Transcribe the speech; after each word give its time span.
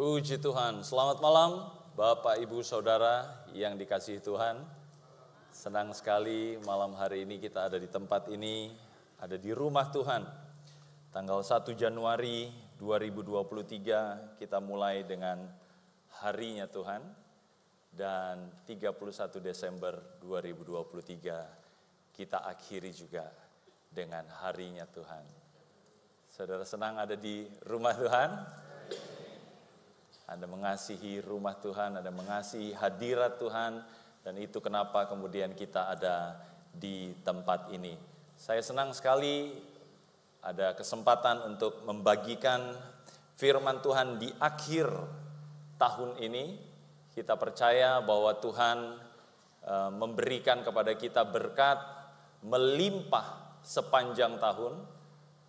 Puji 0.00 0.40
Tuhan, 0.40 0.80
selamat 0.80 1.20
malam 1.20 1.68
Bapak 1.92 2.40
Ibu 2.40 2.64
Saudara 2.64 3.44
yang 3.52 3.76
dikasihi 3.76 4.24
Tuhan. 4.24 4.56
Senang 5.52 5.92
sekali 5.92 6.56
malam 6.64 6.96
hari 6.96 7.28
ini 7.28 7.36
kita 7.36 7.68
ada 7.68 7.76
di 7.76 7.84
tempat 7.84 8.32
ini, 8.32 8.72
ada 9.20 9.36
di 9.36 9.52
rumah 9.52 9.92
Tuhan. 9.92 10.24
Tanggal 11.12 11.44
1 11.44 11.76
Januari 11.76 12.48
2023 12.80 14.40
kita 14.40 14.56
mulai 14.64 15.04
dengan 15.04 15.44
harinya 16.24 16.64
Tuhan 16.64 17.04
dan 17.92 18.48
31 18.64 18.96
Desember 19.44 20.00
2023 20.24 22.16
kita 22.16 22.48
akhiri 22.48 22.88
juga 22.96 23.28
dengan 23.92 24.24
harinya 24.40 24.88
Tuhan. 24.88 25.28
Saudara 26.32 26.64
senang 26.64 26.96
ada 26.96 27.20
di 27.20 27.44
rumah 27.68 27.92
Tuhan? 27.92 28.30
Anda 30.30 30.46
mengasihi 30.46 31.18
rumah 31.18 31.58
Tuhan, 31.58 31.98
Anda 31.98 32.14
mengasihi 32.14 32.70
hadirat 32.78 33.42
Tuhan, 33.42 33.82
dan 34.22 34.34
itu 34.38 34.62
kenapa 34.62 35.10
kemudian 35.10 35.58
kita 35.58 35.90
ada 35.90 36.38
di 36.70 37.10
tempat 37.26 37.74
ini. 37.74 37.98
Saya 38.38 38.62
senang 38.62 38.94
sekali 38.94 39.50
ada 40.40 40.78
kesempatan 40.78 41.50
untuk 41.50 41.82
membagikan 41.82 42.62
firman 43.34 43.82
Tuhan 43.82 44.22
di 44.22 44.30
akhir 44.38 44.86
tahun 45.82 46.22
ini. 46.22 46.70
Kita 47.10 47.34
percaya 47.34 47.98
bahwa 47.98 48.30
Tuhan 48.38 48.78
e, 49.66 49.74
memberikan 49.98 50.62
kepada 50.62 50.94
kita 50.94 51.26
berkat 51.26 51.82
melimpah 52.46 53.58
sepanjang 53.66 54.38
tahun, 54.38 54.78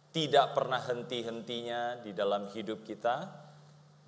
tidak 0.10 0.58
pernah 0.58 0.82
henti-hentinya 0.82 2.02
di 2.02 2.12
dalam 2.12 2.50
hidup 2.50 2.82
kita 2.84 3.30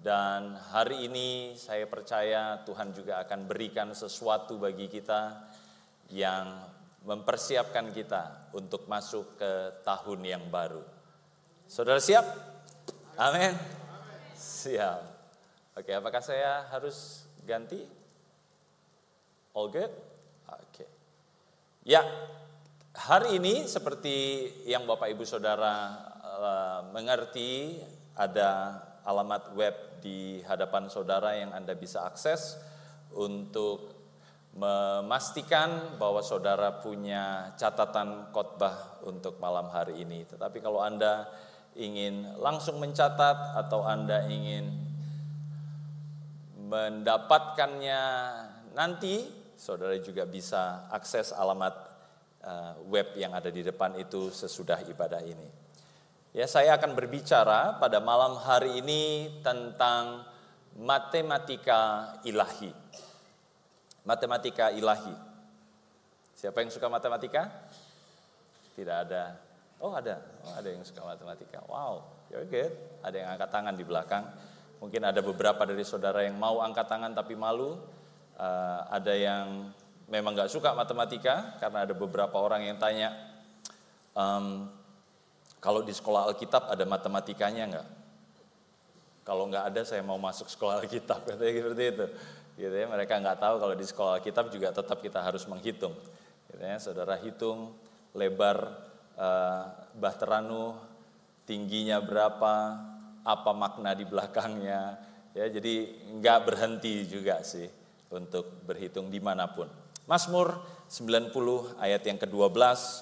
dan 0.03 0.59
hari 0.75 1.07
ini 1.07 1.55
saya 1.55 1.87
percaya 1.87 2.59
Tuhan 2.67 2.91
juga 2.91 3.23
akan 3.23 3.47
berikan 3.47 3.95
sesuatu 3.95 4.59
bagi 4.59 4.91
kita 4.91 5.47
yang 6.11 6.59
mempersiapkan 7.07 7.87
kita 7.95 8.51
untuk 8.51 8.83
masuk 8.91 9.39
ke 9.39 9.51
tahun 9.87 10.19
yang 10.27 10.43
baru. 10.51 10.83
Saudara 11.71 12.03
siap? 12.03 12.27
Amin. 13.15 13.55
Siap. 14.35 14.99
Oke, 15.79 15.95
apakah 15.95 16.19
saya 16.19 16.67
harus 16.67 17.23
ganti? 17.47 17.79
All 19.55 19.71
good? 19.71 19.91
Oke. 20.51 20.83
Ya, 21.87 22.03
hari 22.91 23.39
ini 23.39 23.71
seperti 23.71 24.51
yang 24.67 24.83
Bapak 24.83 25.15
Ibu 25.15 25.23
Saudara 25.23 25.95
uh, 26.19 26.79
mengerti 26.91 27.79
ada 28.19 28.83
alamat 29.03 29.51
web 29.55 29.75
di 29.99 30.39
hadapan 30.43 30.87
saudara 30.87 31.35
yang 31.35 31.51
Anda 31.51 31.75
bisa 31.75 32.03
akses 32.07 32.59
untuk 33.15 33.93
memastikan 34.53 35.97
bahwa 35.97 36.21
saudara 36.21 36.77
punya 36.83 37.55
catatan 37.57 38.29
khotbah 38.29 39.01
untuk 39.03 39.41
malam 39.41 39.69
hari 39.73 40.05
ini. 40.05 40.29
Tetapi 40.29 40.61
kalau 40.61 40.83
Anda 40.83 41.25
ingin 41.73 42.37
langsung 42.37 42.77
mencatat 42.77 43.57
atau 43.57 43.81
Anda 43.81 44.29
ingin 44.29 44.69
mendapatkannya 46.69 48.01
nanti, 48.77 49.25
saudara 49.57 49.97
juga 49.97 50.29
bisa 50.29 50.85
akses 50.93 51.33
alamat 51.33 51.73
eh, 52.45 52.73
web 52.89 53.17
yang 53.17 53.33
ada 53.33 53.49
di 53.49 53.65
depan 53.65 53.97
itu 53.97 54.29
sesudah 54.29 54.85
ibadah 54.85 55.21
ini. 55.25 55.62
Ya, 56.33 56.49
saya 56.49 56.73
akan 56.81 56.97
berbicara 56.97 57.77
pada 57.77 58.01
malam 58.01 58.41
hari 58.41 58.81
ini 58.81 59.29
tentang 59.45 60.25
matematika 60.73 62.09
ilahi. 62.25 62.73
Matematika 64.01 64.73
ilahi. 64.73 65.13
Siapa 66.33 66.65
yang 66.65 66.73
suka 66.73 66.89
matematika? 66.89 67.69
Tidak 68.73 68.97
ada. 69.05 69.37
Oh, 69.77 69.93
ada. 69.93 70.25
Oh, 70.41 70.57
ada 70.57 70.73
yang 70.73 70.81
suka 70.81 71.05
matematika. 71.05 71.61
Wow, 71.69 72.01
you're 72.33 72.49
good. 72.49 72.73
Ada 73.05 73.13
yang 73.13 73.29
angkat 73.37 73.49
tangan 73.53 73.77
di 73.77 73.85
belakang. 73.85 74.25
Mungkin 74.81 75.05
ada 75.05 75.21
beberapa 75.21 75.61
dari 75.69 75.85
saudara 75.85 76.25
yang 76.25 76.41
mau 76.41 76.65
angkat 76.65 76.89
tangan 76.89 77.13
tapi 77.13 77.37
malu. 77.37 77.77
Uh, 78.33 78.81
ada 78.89 79.13
yang 79.13 79.69
memang 80.09 80.33
nggak 80.33 80.49
suka 80.49 80.73
matematika 80.73 81.61
karena 81.61 81.85
ada 81.85 81.93
beberapa 81.93 82.41
orang 82.41 82.65
yang 82.65 82.81
tanya, 82.81 83.13
um, 84.17 84.65
kalau 85.63 85.79
di 85.79 85.95
sekolah 85.95 86.27
Alkitab 86.27 86.67
ada 86.67 86.83
matematikanya 86.83 87.63
enggak? 87.63 87.87
Kalau 89.23 89.47
enggak 89.47 89.71
ada 89.71 89.81
saya 89.87 90.03
mau 90.03 90.19
masuk 90.19 90.51
sekolah 90.51 90.83
Alkitab, 90.83 91.23
katanya 91.31 91.51
seperti 91.55 91.83
itu. 91.87 92.05
Gitu 92.59 92.75
ya, 92.75 92.85
mereka 92.91 93.15
enggak 93.15 93.39
tahu 93.39 93.55
kalau 93.63 93.71
di 93.71 93.87
sekolah 93.87 94.19
Alkitab 94.19 94.51
juga 94.51 94.75
tetap 94.75 94.99
kita 94.99 95.23
harus 95.23 95.47
menghitung. 95.47 95.95
Gitu 96.51 96.59
ya, 96.59 96.75
saudara 96.83 97.15
hitung 97.15 97.71
lebar 98.11 98.75
uh, 99.15 99.71
Bahteranu, 99.95 100.75
tingginya 101.47 102.03
berapa, 102.03 102.53
apa 103.23 103.51
makna 103.55 103.95
di 103.95 104.03
belakangnya. 104.03 104.99
Ya, 105.31 105.47
jadi 105.47 105.95
enggak 106.11 106.43
berhenti 106.43 107.07
juga 107.07 107.39
sih 107.39 107.71
untuk 108.11 108.51
berhitung 108.67 109.07
di 109.07 109.23
mana 109.23 109.47
pun. 109.47 109.71
Mazmur 110.03 110.59
90 110.91 111.31
ayat 111.79 112.03
yang 112.03 112.19
ke-12, 112.19 112.51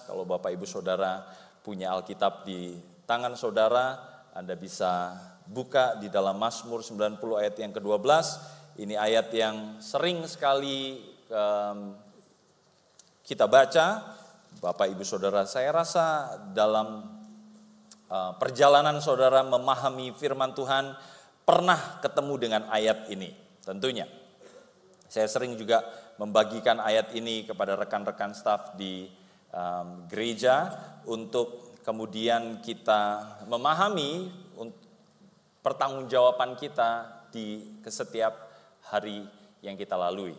kalau 0.06 0.24
Bapak 0.30 0.54
Ibu 0.54 0.70
Saudara 0.70 1.26
punya 1.62 1.94
Alkitab 1.94 2.46
di 2.46 2.74
tangan 3.06 3.38
saudara, 3.38 3.98
Anda 4.34 4.58
bisa 4.58 5.14
buka 5.46 5.98
di 5.98 6.10
dalam 6.10 6.38
Mazmur 6.42 6.82
90 6.82 7.22
ayat 7.42 7.56
yang 7.62 7.72
ke-12. 7.74 8.10
Ini 8.82 8.96
ayat 8.98 9.28
yang 9.36 9.78
sering 9.84 10.26
sekali 10.26 11.02
um, 11.30 11.98
kita 13.26 13.46
baca. 13.46 14.18
Bapak 14.62 14.92
Ibu 14.94 15.02
Saudara, 15.08 15.48
saya 15.48 15.72
rasa 15.72 16.38
dalam 16.52 17.08
uh, 18.12 18.32
perjalanan 18.36 19.00
saudara 19.00 19.42
memahami 19.42 20.12
firman 20.14 20.52
Tuhan 20.52 20.94
pernah 21.48 21.98
ketemu 22.04 22.34
dengan 22.38 22.62
ayat 22.70 23.10
ini, 23.10 23.32
tentunya. 23.64 24.06
Saya 25.08 25.28
sering 25.28 25.56
juga 25.56 25.84
membagikan 26.20 26.78
ayat 26.80 27.12
ini 27.18 27.48
kepada 27.48 27.76
rekan-rekan 27.80 28.32
staf 28.32 28.76
di 28.78 29.10
um, 29.52 30.08
gereja 30.08 30.72
untuk 31.08 31.80
kemudian 31.84 32.60
kita 32.64 33.40
memahami 33.50 34.32
pertanggungjawaban 35.62 36.58
kita 36.58 37.22
di 37.30 37.78
setiap 37.86 38.50
hari 38.90 39.24
yang 39.62 39.78
kita 39.78 39.94
lalui 39.94 40.34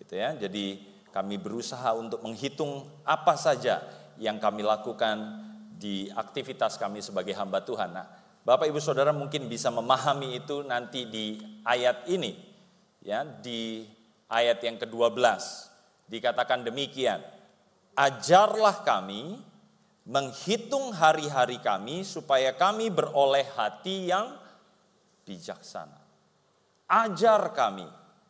gitu 0.00 0.16
ya. 0.16 0.34
Jadi 0.34 0.80
kami 1.12 1.36
berusaha 1.36 1.92
untuk 1.92 2.24
menghitung 2.24 2.88
apa 3.04 3.36
saja 3.36 3.84
yang 4.16 4.40
kami 4.40 4.64
lakukan 4.64 5.44
di 5.76 6.08
aktivitas 6.08 6.80
kami 6.80 7.04
sebagai 7.04 7.36
hamba 7.36 7.60
Tuhan. 7.60 7.92
Nah, 7.92 8.06
Bapak 8.42 8.66
Ibu 8.66 8.80
Saudara 8.80 9.12
mungkin 9.12 9.46
bisa 9.46 9.68
memahami 9.68 10.40
itu 10.40 10.64
nanti 10.64 11.06
di 11.06 11.38
ayat 11.62 12.08
ini 12.08 12.32
ya, 13.04 13.22
di 13.22 13.86
ayat 14.26 14.58
yang 14.64 14.80
ke-12 14.80 15.20
dikatakan 16.08 16.64
demikian 16.64 17.20
ajarlah 17.96 18.84
kami 18.84 19.40
menghitung 20.02 20.90
hari-hari 20.90 21.62
kami 21.62 22.02
supaya 22.02 22.50
kami 22.56 22.90
beroleh 22.90 23.46
hati 23.54 24.10
yang 24.10 24.34
bijaksana. 25.22 26.00
Ajar 26.90 27.54
kami 27.54 27.86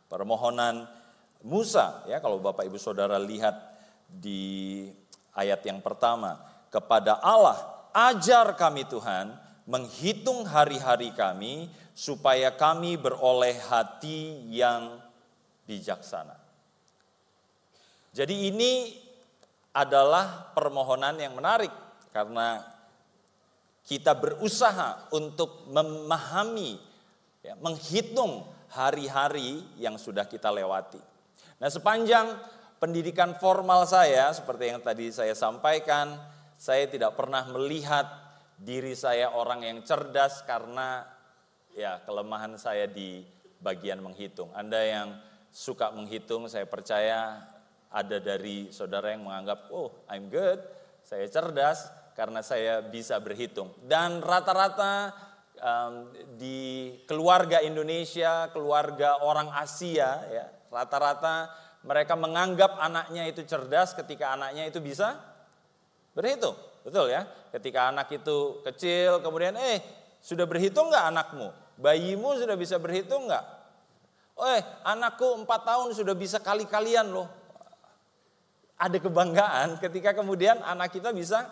permohonan 0.07 0.87
Musa 1.43 2.07
ya 2.07 2.23
kalau 2.23 2.39
Bapak 2.39 2.63
Ibu 2.63 2.79
Saudara 2.79 3.19
lihat 3.19 3.57
di 4.07 4.87
ayat 5.35 5.59
yang 5.67 5.83
pertama 5.83 6.39
kepada 6.71 7.19
Allah 7.19 7.59
ajar 7.91 8.55
kami 8.55 8.87
Tuhan 8.87 9.35
menghitung 9.67 10.47
hari-hari 10.47 11.11
kami 11.11 11.67
supaya 11.91 12.55
kami 12.55 12.95
beroleh 12.95 13.59
hati 13.67 14.47
yang 14.47 15.03
bijaksana. 15.67 16.35
Jadi 18.13 18.53
ini 18.53 19.02
adalah 19.73 20.53
permohonan 20.53 21.17
yang 21.17 21.33
menarik 21.33 21.73
karena 22.13 22.61
kita 23.83 24.15
berusaha 24.15 25.11
untuk 25.11 25.67
memahami, 25.67 26.79
ya, 27.43 27.57
menghitung 27.59 28.47
hari-hari 28.71 29.59
yang 29.75 29.99
sudah 29.99 30.23
kita 30.23 30.47
lewati. 30.53 31.01
Nah, 31.59 31.67
sepanjang 31.67 32.37
pendidikan 32.79 33.35
formal 33.35 33.83
saya, 33.83 34.31
seperti 34.31 34.71
yang 34.71 34.79
tadi 34.79 35.11
saya 35.11 35.35
sampaikan, 35.35 36.15
saya 36.55 36.87
tidak 36.87 37.19
pernah 37.19 37.43
melihat 37.51 38.07
diri 38.55 38.95
saya 38.95 39.35
orang 39.35 39.67
yang 39.67 39.79
cerdas 39.83 40.47
karena 40.47 41.03
ya 41.75 41.99
kelemahan 42.07 42.55
saya 42.55 42.87
di 42.87 43.25
bagian 43.59 43.99
menghitung. 43.99 44.53
Anda 44.55 44.79
yang 44.79 45.07
suka 45.51 45.91
menghitung, 45.91 46.47
saya 46.47 46.63
percaya 46.63 47.51
ada 47.93 48.17
dari 48.17 48.73
saudara 48.73 49.13
yang 49.13 49.29
menganggap, 49.29 49.69
oh 49.69 50.03
I'm 50.09 50.33
good, 50.33 50.57
saya 51.05 51.29
cerdas 51.29 51.85
karena 52.17 52.41
saya 52.41 52.81
bisa 52.81 53.21
berhitung. 53.21 53.69
Dan 53.85 54.17
rata-rata 54.25 55.13
um, 55.61 56.09
di 56.41 56.89
keluarga 57.05 57.61
Indonesia, 57.61 58.49
keluarga 58.49 59.21
orang 59.21 59.53
Asia, 59.53 60.25
ya 60.25 60.45
rata-rata 60.73 61.53
mereka 61.85 62.17
menganggap 62.17 62.81
anaknya 62.81 63.29
itu 63.29 63.45
cerdas 63.45 63.93
ketika 63.93 64.33
anaknya 64.33 64.65
itu 64.65 64.81
bisa 64.81 65.21
berhitung, 66.17 66.57
betul 66.81 67.13
ya? 67.13 67.29
Ketika 67.53 67.93
anak 67.93 68.09
itu 68.09 68.65
kecil, 68.65 69.21
kemudian 69.21 69.53
eh 69.53 69.85
sudah 70.17 70.49
berhitung 70.49 70.89
nggak 70.89 71.05
anakmu? 71.13 71.53
Bayimu 71.77 72.41
sudah 72.41 72.57
bisa 72.57 72.81
berhitung 72.81 73.29
nggak? 73.29 73.45
Eh 74.33 74.61
anakku 74.81 75.45
empat 75.45 75.61
tahun 75.61 75.93
sudah 75.93 76.17
bisa 76.17 76.41
kali-kalian 76.41 77.13
loh. 77.13 77.42
Ada 78.77 78.97
kebanggaan 78.99 79.77
ketika 79.79 80.17
kemudian 80.17 80.59
anak 80.65 80.93
kita 80.93 81.13
bisa 81.13 81.45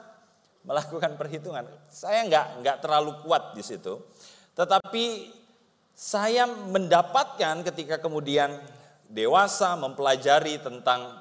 melakukan 0.65 1.17
perhitungan. 1.17 1.65
Saya 1.89 2.25
nggak 2.25 2.45
nggak 2.61 2.77
terlalu 2.81 3.17
kuat 3.25 3.57
di 3.57 3.63
situ, 3.65 4.01
tetapi 4.53 5.33
saya 5.95 6.49
mendapatkan 6.49 7.61
ketika 7.65 8.01
kemudian 8.01 8.57
dewasa 9.09 9.75
mempelajari 9.77 10.57
tentang 10.61 11.19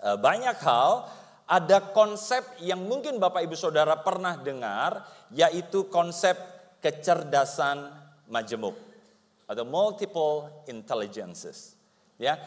e, 0.00 0.08
banyak 0.18 0.58
hal, 0.60 1.08
ada 1.44 1.78
konsep 1.92 2.42
yang 2.60 2.84
mungkin 2.84 3.20
Bapak 3.20 3.44
Ibu 3.44 3.56
Saudara 3.56 3.96
pernah 4.00 4.36
dengar, 4.40 5.04
yaitu 5.32 5.88
konsep 5.88 6.36
kecerdasan 6.80 7.92
majemuk 8.28 8.76
atau 9.44 9.64
multiple 9.64 10.48
intelligences. 10.68 11.76
Ya, 12.16 12.38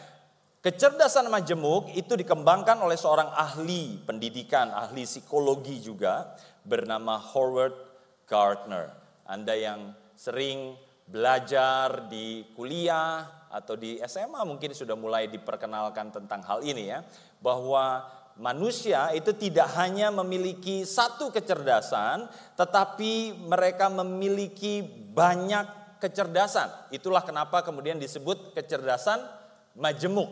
Kecerdasan 0.58 1.30
majemuk 1.30 1.94
itu 1.94 2.18
dikembangkan 2.18 2.82
oleh 2.82 2.98
seorang 2.98 3.30
ahli 3.30 3.94
pendidikan, 4.02 4.74
ahli 4.74 5.06
psikologi 5.06 5.78
juga 5.78 6.34
bernama 6.66 7.14
Howard 7.14 7.78
Gardner. 8.26 8.90
Anda 9.22 9.54
yang 9.54 9.94
sering 10.18 10.74
belajar 11.06 12.10
di 12.10 12.42
kuliah 12.58 13.46
atau 13.54 13.78
di 13.78 14.02
SMA 14.02 14.42
mungkin 14.42 14.74
sudah 14.74 14.98
mulai 14.98 15.30
diperkenalkan 15.30 16.10
tentang 16.10 16.42
hal 16.42 16.66
ini 16.66 16.90
ya, 16.90 17.06
bahwa 17.38 18.02
manusia 18.34 19.14
itu 19.14 19.30
tidak 19.38 19.70
hanya 19.78 20.10
memiliki 20.10 20.82
satu 20.82 21.30
kecerdasan, 21.30 22.26
tetapi 22.58 23.46
mereka 23.46 23.86
memiliki 23.94 24.82
banyak 25.14 26.02
kecerdasan. 26.02 26.90
Itulah 26.90 27.22
kenapa 27.22 27.62
kemudian 27.62 28.02
disebut 28.02 28.58
kecerdasan 28.58 29.37
majemuk. 29.78 30.28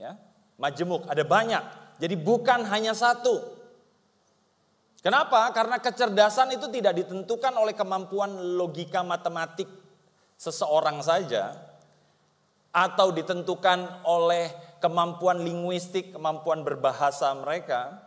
Ya, 0.00 0.16
majemuk, 0.56 1.04
ada 1.10 1.20
banyak. 1.26 1.60
Jadi 2.00 2.16
bukan 2.16 2.64
hanya 2.70 2.96
satu. 2.96 3.60
Kenapa? 5.04 5.52
Karena 5.52 5.76
kecerdasan 5.80 6.56
itu 6.56 6.68
tidak 6.72 6.96
ditentukan 7.04 7.52
oleh 7.56 7.76
kemampuan 7.76 8.56
logika 8.56 9.04
matematik 9.04 9.68
seseorang 10.40 11.04
saja 11.04 11.56
atau 12.72 13.12
ditentukan 13.12 14.06
oleh 14.08 14.48
kemampuan 14.80 15.44
linguistik, 15.44 16.16
kemampuan 16.16 16.64
berbahasa 16.64 17.32
mereka 17.36 18.00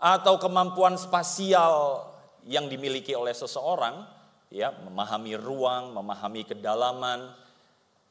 atau 0.00 0.40
kemampuan 0.40 0.96
spasial 0.96 2.08
yang 2.48 2.72
dimiliki 2.72 3.12
oleh 3.12 3.36
seseorang, 3.36 4.04
ya, 4.48 4.72
memahami 4.72 5.36
ruang, 5.36 5.92
memahami 5.92 6.48
kedalaman. 6.48 7.36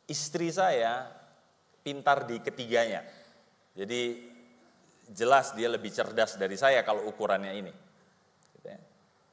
Istri 0.05 0.49
saya 0.53 1.19
pintar 1.89 2.30
di 2.30 2.38
ketiganya. 2.38 3.01
Jadi 3.74 4.30
jelas 5.09 5.57
dia 5.57 5.65
lebih 5.74 5.89
cerdas 5.89 6.38
dari 6.38 6.53
saya 6.53 6.86
kalau 6.86 7.09
ukurannya 7.09 7.50
ini. 7.57 7.74
Gitu 8.53 8.68
ya. 8.69 8.77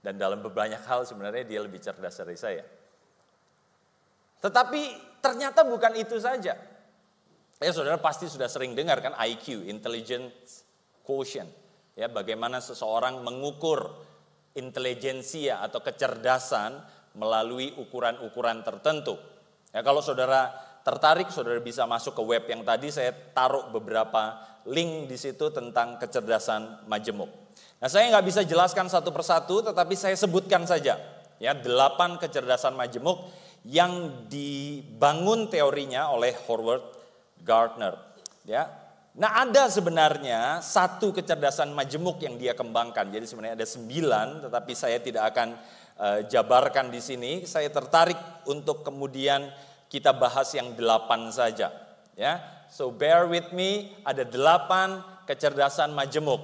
Dan 0.00 0.16
dalam 0.16 0.40
banyak 0.40 0.80
hal 0.88 1.04
sebenarnya 1.04 1.44
dia 1.44 1.60
lebih 1.60 1.84
cerdas 1.84 2.16
dari 2.16 2.36
saya. 2.40 2.64
Tetapi 4.40 4.80
ternyata 5.20 5.68
bukan 5.68 5.92
itu 6.00 6.16
saja. 6.16 6.56
Ya 7.60 7.70
saudara 7.72 8.00
pasti 8.00 8.24
sudah 8.24 8.48
sering 8.48 8.72
dengar 8.72 9.04
kan 9.04 9.12
IQ, 9.20 9.68
Intelligence 9.68 10.64
Quotient. 11.04 11.48
Ya 11.92 12.08
bagaimana 12.08 12.64
seseorang 12.64 13.20
mengukur 13.20 13.92
intelijensia 14.56 15.60
atau 15.60 15.84
kecerdasan 15.84 16.80
melalui 17.16 17.72
ukuran-ukuran 17.76 18.64
tertentu. 18.64 19.16
Ya 19.72 19.84
kalau 19.84 20.00
saudara 20.00 20.52
tertarik, 20.86 21.34
saudara 21.34 21.58
bisa 21.58 21.82
masuk 21.82 22.14
ke 22.14 22.22
web 22.22 22.46
yang 22.46 22.62
tadi 22.62 22.94
saya 22.94 23.10
taruh 23.10 23.74
beberapa 23.74 24.38
link 24.70 25.10
di 25.10 25.18
situ 25.18 25.50
tentang 25.50 25.98
kecerdasan 25.98 26.86
majemuk. 26.86 27.26
Nah, 27.82 27.90
saya 27.90 28.06
nggak 28.14 28.26
bisa 28.30 28.46
jelaskan 28.46 28.86
satu 28.86 29.10
persatu, 29.10 29.66
tetapi 29.66 29.98
saya 29.98 30.14
sebutkan 30.14 30.62
saja 30.62 30.94
ya 31.42 31.52
delapan 31.58 32.16
kecerdasan 32.22 32.78
majemuk 32.78 33.26
yang 33.66 34.24
dibangun 34.30 35.50
teorinya 35.50 36.14
oleh 36.14 36.30
Howard 36.46 36.86
Gardner. 37.42 37.98
Ya, 38.46 38.70
nah 39.18 39.42
ada 39.42 39.66
sebenarnya 39.66 40.62
satu 40.62 41.10
kecerdasan 41.10 41.74
majemuk 41.74 42.22
yang 42.22 42.38
dia 42.38 42.54
kembangkan. 42.54 43.10
Jadi 43.10 43.26
sebenarnya 43.26 43.58
ada 43.58 43.66
sembilan, 43.66 44.46
tetapi 44.46 44.72
saya 44.72 45.02
tidak 45.02 45.34
akan 45.34 45.48
uh, 45.98 46.20
jabarkan 46.30 46.94
di 46.94 47.02
sini. 47.02 47.32
Saya 47.42 47.66
tertarik 47.74 48.46
untuk 48.46 48.86
kemudian 48.86 49.50
kita 49.86 50.14
bahas 50.16 50.50
yang 50.54 50.74
delapan 50.74 51.30
saja. 51.30 51.72
Ya, 52.16 52.40
so 52.72 52.88
bear 52.90 53.28
with 53.28 53.52
me. 53.52 53.92
Ada 54.02 54.24
delapan 54.24 55.04
kecerdasan 55.28 55.92
majemuk. 55.92 56.40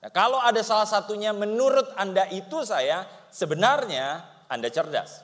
Nah, 0.00 0.10
kalau 0.12 0.40
ada 0.40 0.60
salah 0.64 0.88
satunya 0.88 1.30
menurut 1.36 1.92
anda 1.96 2.24
itu 2.32 2.64
saya 2.64 3.04
sebenarnya 3.28 4.24
anda 4.48 4.68
cerdas. 4.72 5.22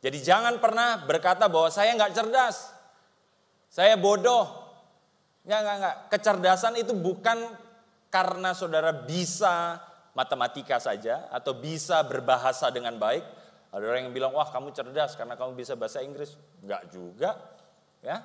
Jadi 0.00 0.18
jangan 0.24 0.56
pernah 0.56 1.04
berkata 1.04 1.44
bahwa 1.46 1.68
saya 1.68 1.92
nggak 1.92 2.16
cerdas, 2.16 2.72
saya 3.68 4.00
bodoh. 4.00 4.48
Nggak, 5.44 5.60
nggak, 5.60 5.76
nggak. 5.80 5.96
Kecerdasan 6.12 6.74
itu 6.80 6.92
bukan 6.96 7.36
karena 8.08 8.56
saudara 8.56 8.92
bisa 8.92 9.78
matematika 10.16 10.82
saja 10.82 11.30
atau 11.30 11.54
bisa 11.56 12.02
berbahasa 12.04 12.68
dengan 12.72 12.98
baik, 12.98 13.22
ada 13.70 13.84
orang 13.86 14.10
yang 14.10 14.14
bilang, 14.14 14.34
wah 14.34 14.50
kamu 14.50 14.74
cerdas 14.74 15.14
karena 15.14 15.38
kamu 15.38 15.54
bisa 15.54 15.78
bahasa 15.78 16.02
Inggris. 16.02 16.34
Enggak 16.58 16.90
juga. 16.90 17.38
ya 18.02 18.18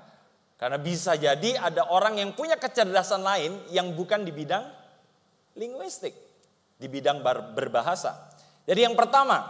Karena 0.57 0.81
bisa 0.81 1.13
jadi 1.13 1.61
ada 1.61 1.85
orang 1.93 2.17
yang 2.17 2.33
punya 2.33 2.57
kecerdasan 2.57 3.21
lain 3.21 3.61
yang 3.69 3.93
bukan 3.93 4.25
di 4.25 4.33
bidang 4.33 4.65
linguistik. 5.53 6.17
Di 6.75 6.89
bidang 6.89 7.21
berbahasa. 7.53 8.33
Jadi 8.65 8.89
yang 8.89 8.97
pertama, 8.97 9.45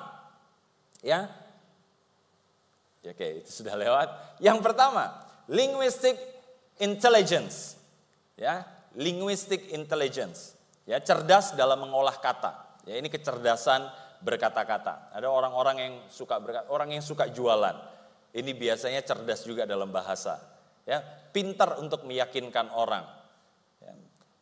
ya, 0.99 1.31
ya 2.99 3.09
oke 3.15 3.27
itu 3.41 3.49
sudah 3.63 3.79
lewat. 3.79 4.43
Yang 4.43 4.59
pertama, 4.59 5.15
linguistic 5.47 6.19
intelligence. 6.83 7.79
Ya, 8.35 8.67
linguistic 8.99 9.71
intelligence. 9.71 10.59
Ya, 10.83 10.99
cerdas 10.99 11.55
dalam 11.55 11.87
mengolah 11.87 12.19
kata. 12.19 12.83
Ya, 12.83 12.99
ini 12.99 13.07
kecerdasan 13.07 13.87
berkata-kata. 14.25 15.13
Ada 15.13 15.29
orang-orang 15.29 15.77
yang 15.77 15.93
suka 16.09 16.41
berkata, 16.41 16.65
orang 16.73 16.97
yang 16.97 17.05
suka 17.05 17.29
jualan. 17.29 17.77
Ini 18.33 18.51
biasanya 18.57 19.05
cerdas 19.05 19.45
juga 19.45 19.69
dalam 19.69 19.93
bahasa. 19.93 20.41
Ya, 20.83 20.99
pintar 21.29 21.77
untuk 21.77 22.03
meyakinkan 22.03 22.73
orang. 22.73 23.05
Ya. 23.79 23.93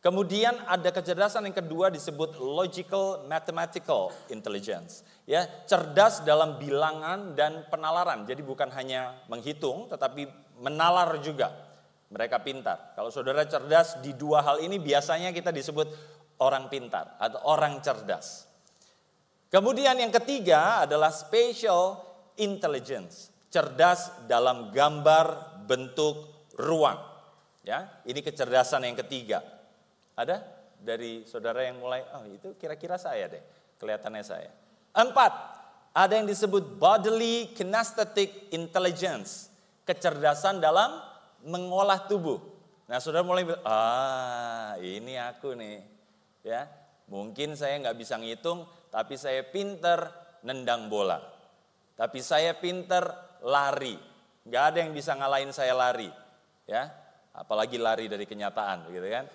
Kemudian 0.02 0.56
ada 0.66 0.90
kecerdasan 0.90 1.46
yang 1.46 1.56
kedua 1.56 1.92
disebut 1.92 2.40
logical 2.40 3.28
mathematical 3.28 4.10
intelligence. 4.32 5.06
Ya, 5.28 5.46
cerdas 5.68 6.24
dalam 6.26 6.58
bilangan 6.58 7.36
dan 7.36 7.68
penalaran. 7.68 8.26
Jadi 8.26 8.42
bukan 8.42 8.72
hanya 8.74 9.20
menghitung 9.28 9.86
tetapi 9.92 10.26
menalar 10.58 11.20
juga. 11.20 11.52
Mereka 12.10 12.42
pintar. 12.42 12.94
Kalau 12.98 13.08
saudara 13.08 13.46
cerdas 13.46 13.98
di 14.04 14.12
dua 14.14 14.44
hal 14.44 14.62
ini 14.62 14.78
biasanya 14.78 15.32
kita 15.32 15.50
disebut 15.50 15.88
orang 16.42 16.66
pintar 16.68 17.14
atau 17.18 17.40
orang 17.46 17.78
cerdas. 17.80 18.53
Kemudian 19.54 19.94
yang 19.94 20.10
ketiga 20.10 20.82
adalah 20.82 21.14
spatial 21.14 22.02
intelligence, 22.42 23.30
cerdas 23.54 24.10
dalam 24.26 24.74
gambar, 24.74 25.62
bentuk, 25.62 26.50
ruang. 26.58 26.98
Ya, 27.62 28.02
ini 28.02 28.18
kecerdasan 28.18 28.82
yang 28.82 28.98
ketiga. 28.98 29.46
Ada 30.18 30.42
dari 30.82 31.22
saudara 31.22 31.62
yang 31.62 31.78
mulai, 31.78 32.02
oh 32.18 32.26
itu 32.26 32.58
kira-kira 32.58 32.98
saya 32.98 33.30
deh, 33.30 33.38
kelihatannya 33.78 34.24
saya. 34.26 34.50
Empat, 34.90 35.32
ada 35.94 36.12
yang 36.18 36.26
disebut 36.26 36.74
bodily 36.74 37.54
kinesthetic 37.54 38.50
intelligence, 38.50 39.54
kecerdasan 39.86 40.58
dalam 40.58 40.98
mengolah 41.46 42.10
tubuh. 42.10 42.42
Nah, 42.90 42.98
saudara 42.98 43.22
mulai, 43.22 43.46
ah 43.62 44.74
ini 44.82 45.14
aku 45.14 45.54
nih, 45.54 45.78
ya. 46.42 46.66
Mungkin 47.04 47.52
saya 47.54 47.78
nggak 47.84 48.00
bisa 48.00 48.16
ngitung, 48.16 48.64
tapi 48.94 49.18
saya 49.18 49.42
pinter 49.42 50.06
nendang 50.46 50.86
bola. 50.86 51.18
Tapi 51.98 52.22
saya 52.22 52.54
pinter 52.54 53.02
lari. 53.42 53.98
Gak 54.46 54.64
ada 54.70 54.78
yang 54.86 54.94
bisa 54.94 55.18
ngalahin 55.18 55.50
saya 55.50 55.74
lari. 55.74 56.06
Ya, 56.70 56.94
apalagi 57.34 57.74
lari 57.74 58.06
dari 58.06 58.22
kenyataan 58.22 58.86
gitu 58.94 59.08
kan. 59.10 59.26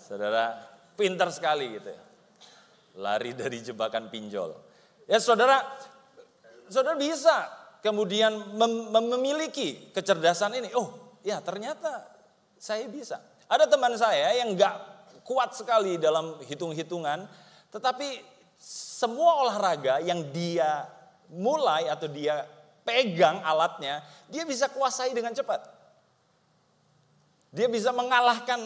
Saudara 0.00 0.56
pinter 0.96 1.28
sekali 1.28 1.76
gitu 1.76 1.92
ya. 1.92 2.02
Lari 2.96 3.36
dari 3.36 3.60
jebakan 3.60 4.08
pinjol. 4.08 4.56
Ya 5.04 5.20
saudara, 5.20 5.60
saudara 6.72 6.96
bisa 6.96 7.44
kemudian 7.84 8.56
mem 8.56 8.88
memiliki 8.90 9.92
kecerdasan 9.92 10.56
ini. 10.56 10.72
Oh 10.72 11.20
ya 11.20 11.44
ternyata 11.44 12.08
saya 12.56 12.88
bisa. 12.88 13.20
Ada 13.52 13.68
teman 13.68 13.92
saya 14.00 14.32
yang 14.40 14.56
nggak 14.56 14.74
kuat 15.28 15.52
sekali 15.52 16.00
dalam 16.00 16.40
hitung-hitungan, 16.42 17.28
tetapi 17.68 18.37
semua 18.58 19.46
olahraga 19.46 20.02
yang 20.02 20.26
dia 20.34 20.90
mulai 21.30 21.86
atau 21.86 22.10
dia 22.10 22.44
pegang 22.82 23.38
alatnya, 23.46 24.02
dia 24.26 24.42
bisa 24.42 24.66
kuasai 24.66 25.14
dengan 25.14 25.30
cepat. 25.30 25.60
Dia 27.48 27.70
bisa 27.70 27.94
mengalahkan 27.94 28.60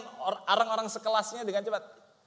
orang-orang 0.51 0.91
sekelasnya 0.91 1.47
dengan 1.47 1.63
cepat. 1.63 1.83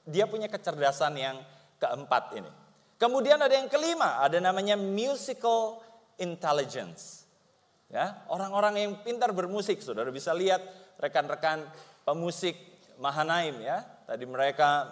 Dia 0.07 0.29
punya 0.29 0.47
kecerdasan 0.47 1.17
yang 1.19 1.35
keempat 1.81 2.31
ini. 2.37 2.51
Kemudian 2.95 3.35
ada 3.41 3.51
yang 3.51 3.67
kelima, 3.67 4.23
ada 4.23 4.39
namanya 4.39 4.79
musical 4.79 5.83
intelligence. 6.15 7.27
Ya, 7.91 8.23
orang-orang 8.31 8.81
yang 8.81 8.91
pintar 9.03 9.35
bermusik, 9.35 9.83
Saudara 9.83 10.09
bisa 10.09 10.31
lihat 10.31 10.63
rekan-rekan 10.95 11.67
pemusik 12.07 12.55
Mahanaim 12.97 13.59
ya. 13.59 13.83
Tadi 14.07 14.23
mereka 14.23 14.87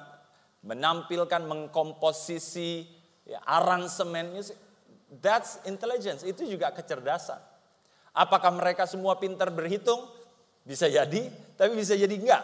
menampilkan 0.63 1.43
mengkomposisi 1.43 2.88
ya, 3.27 3.39
aransemen 3.43 4.34
musik. 4.34 4.58
That's 5.13 5.62
intelligence, 5.70 6.25
itu 6.25 6.50
juga 6.50 6.74
kecerdasan. 6.74 7.38
Apakah 8.17 8.50
mereka 8.50 8.89
semua 8.89 9.13
pintar 9.22 9.53
berhitung? 9.53 10.10
Bisa 10.65 10.89
jadi, 10.89 11.29
tapi 11.53 11.77
bisa 11.77 11.93
jadi 11.93 12.10
enggak. 12.10 12.43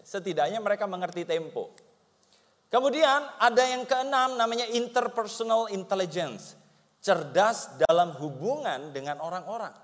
Setidaknya 0.00 0.56
mereka 0.62 0.88
mengerti 0.88 1.28
tempo. 1.28 1.74
Kemudian 2.72 3.28
ada 3.36 3.60
yang 3.68 3.84
keenam 3.84 4.40
namanya 4.40 4.64
interpersonal 4.72 5.68
intelligence. 5.68 6.56
Cerdas 7.04 7.76
dalam 7.84 8.16
hubungan 8.16 8.94
dengan 8.94 9.20
orang-orang. 9.20 9.74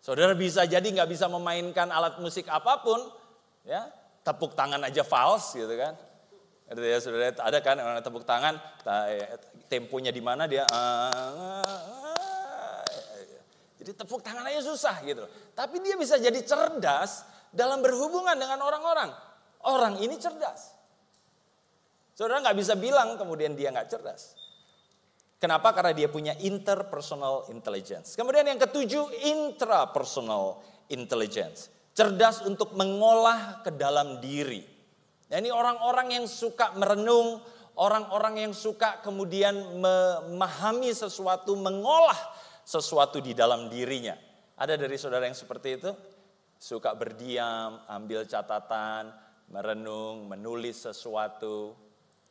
Saudara 0.00 0.32
bisa 0.32 0.64
jadi 0.64 0.84
nggak 0.84 1.10
bisa 1.10 1.28
memainkan 1.28 1.92
alat 1.92 2.16
musik 2.22 2.48
apa 2.48 2.80
pun, 2.80 3.00
ya 3.68 3.88
tepuk 4.24 4.56
tangan 4.56 4.80
aja 4.82 5.04
fals 5.04 5.52
gitu 5.52 5.70
kan. 5.76 5.94
Ada 6.64 6.80
ya 6.80 6.96
saudara 6.96 7.28
ada 7.28 7.58
kan 7.60 7.76
orang 7.76 8.00
tepuk 8.00 8.24
tangan, 8.24 8.56
temponya 9.68 10.08
di 10.08 10.24
mana 10.24 10.48
dia. 10.48 10.64
Jadi 13.76 13.92
tepuk 13.92 14.24
tangan 14.24 14.48
aja 14.48 14.64
susah 14.64 15.04
gitu. 15.04 15.28
Tapi 15.52 15.76
dia 15.84 16.00
bisa 16.00 16.16
jadi 16.16 16.40
cerdas 16.40 17.28
dalam 17.52 17.84
berhubungan 17.84 18.32
dengan 18.32 18.64
orang-orang. 18.64 19.12
Orang 19.68 20.00
ini 20.00 20.16
cerdas. 20.16 20.72
Saudara 22.16 22.40
nggak 22.40 22.56
bisa 22.56 22.80
bilang 22.80 23.20
kemudian 23.20 23.52
dia 23.52 23.68
nggak 23.68 23.92
cerdas. 23.92 24.32
Kenapa? 25.36 25.76
Karena 25.76 25.92
dia 25.92 26.08
punya 26.08 26.32
interpersonal 26.40 27.52
intelligence. 27.52 28.16
Kemudian 28.16 28.48
yang 28.48 28.56
ketujuh, 28.56 29.12
intrapersonal 29.28 30.64
intelligence. 30.88 31.73
Cerdas 31.94 32.42
untuk 32.42 32.74
mengolah 32.74 33.62
ke 33.62 33.70
dalam 33.70 34.18
diri. 34.18 34.66
Nah, 35.30 35.38
ini 35.38 35.48
orang-orang 35.54 36.18
yang 36.20 36.26
suka 36.26 36.74
merenung, 36.74 37.38
orang-orang 37.78 38.44
yang 38.44 38.52
suka 38.52 38.98
kemudian 38.98 39.54
memahami 39.78 40.90
sesuatu, 40.90 41.54
mengolah 41.54 42.18
sesuatu 42.66 43.22
di 43.22 43.30
dalam 43.30 43.70
dirinya. 43.70 44.18
Ada 44.58 44.74
dari 44.74 44.98
saudara 44.98 45.30
yang 45.30 45.38
seperti 45.38 45.68
itu? 45.78 45.90
Suka 46.58 46.98
berdiam, 46.98 47.78
ambil 47.86 48.26
catatan, 48.26 49.14
merenung, 49.54 50.26
menulis 50.26 50.82
sesuatu. 50.82 51.78